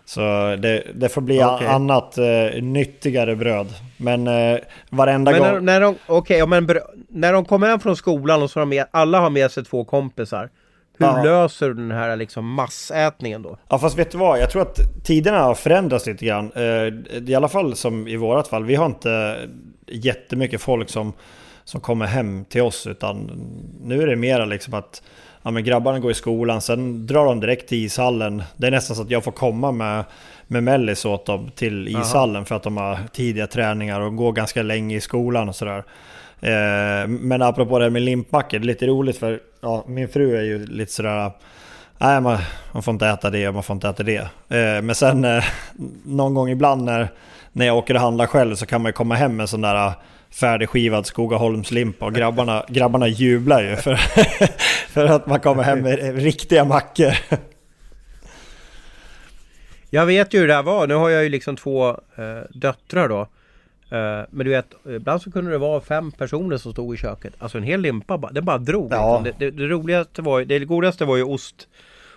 [0.04, 0.20] Så
[0.56, 1.66] det, det får bli okay.
[1.66, 3.66] annat uh, nyttigare bröd.
[3.96, 4.58] Men uh,
[4.90, 5.50] varenda men gång...
[5.50, 6.68] När, när de, okay, men
[7.08, 9.84] när de kommer hem från skolan och så har med, alla har med sig två
[9.84, 10.50] kompisar.
[10.98, 11.24] Hur Aha.
[11.24, 13.58] löser du den här liksom massätningen då?
[13.68, 14.38] Ja fast vet du vad?
[14.38, 16.52] Jag tror att tiderna har förändrats lite grann.
[17.26, 18.64] I alla fall som i vårat fall.
[18.64, 19.36] Vi har inte
[19.86, 21.12] jättemycket folk som
[21.64, 22.86] som kommer hem till oss.
[22.86, 23.30] Utan
[23.82, 25.02] nu är det mera liksom att
[25.42, 28.42] ja, men grabbarna går i skolan, sen drar de direkt till ishallen.
[28.56, 30.04] Det är nästan så att jag får komma med,
[30.46, 32.44] med mellis åt dem till ishallen Aha.
[32.44, 35.84] för att de har tidiga träningar och går ganska länge i skolan och sådär.
[36.40, 40.36] Eh, men apropå det här med limpmackor, det är lite roligt för ja, min fru
[40.36, 41.30] är ju lite sådär
[41.98, 42.38] Nej, man,
[42.72, 44.16] man får inte äta det och man får inte äta det.
[44.48, 45.44] Eh, men sen eh,
[46.04, 47.08] någon gång ibland när,
[47.52, 49.92] när jag åker och handlar själv så kan man ju komma hem med sån där
[50.34, 53.94] färdigskivad Skogaholmslimpa och grabbarna, grabbarna jublar ju för,
[54.88, 57.12] för att man kommer hem med riktiga mackor.
[59.90, 60.86] Jag vet ju hur det här var.
[60.86, 63.20] Nu har jag ju liksom två eh, döttrar då.
[63.96, 67.34] Eh, men du vet, ibland så kunde det vara fem personer som stod i köket.
[67.38, 68.92] Alltså en hel limpa bara, den bara drog.
[68.92, 69.20] Ja.
[69.20, 69.38] Liksom.
[69.38, 71.68] Det, det, det, roligaste var det godaste var ju ost,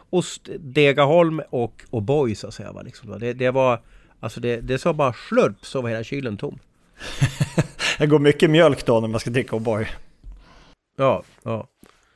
[0.09, 2.71] ost Degaholm och O'boy så att säga.
[2.71, 2.81] Va?
[2.81, 3.19] Liksom.
[3.19, 3.79] Det, det var,
[4.19, 6.59] alltså det, det sa bara slurp så var hela kylen tom.
[7.97, 9.87] Det går mycket mjölk då när man ska dricka O'boy.
[10.97, 11.67] Ja, ja.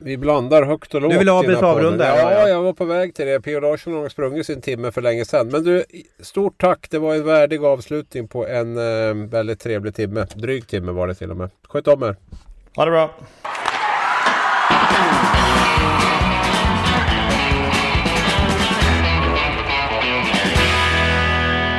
[0.04, 1.12] Vi blandar högt och lågt.
[1.12, 2.16] Du vill avbryta avrunda?
[2.16, 3.40] Ja, ja, jag var på väg till det.
[3.40, 3.60] P.O.
[3.60, 5.48] Larsson har sprungit sin timme för länge sedan.
[5.48, 5.84] Men du,
[6.20, 6.86] stort tack.
[6.90, 10.26] Det var en värdig avslutning på en eh, väldigt trevlig timme.
[10.34, 11.50] Dryg timme var det till och med.
[11.68, 12.16] Sköt om er.
[12.76, 13.10] Ha det bra.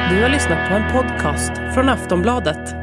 [0.10, 2.83] Du har lyssnat på en podcast från Aftonbladet.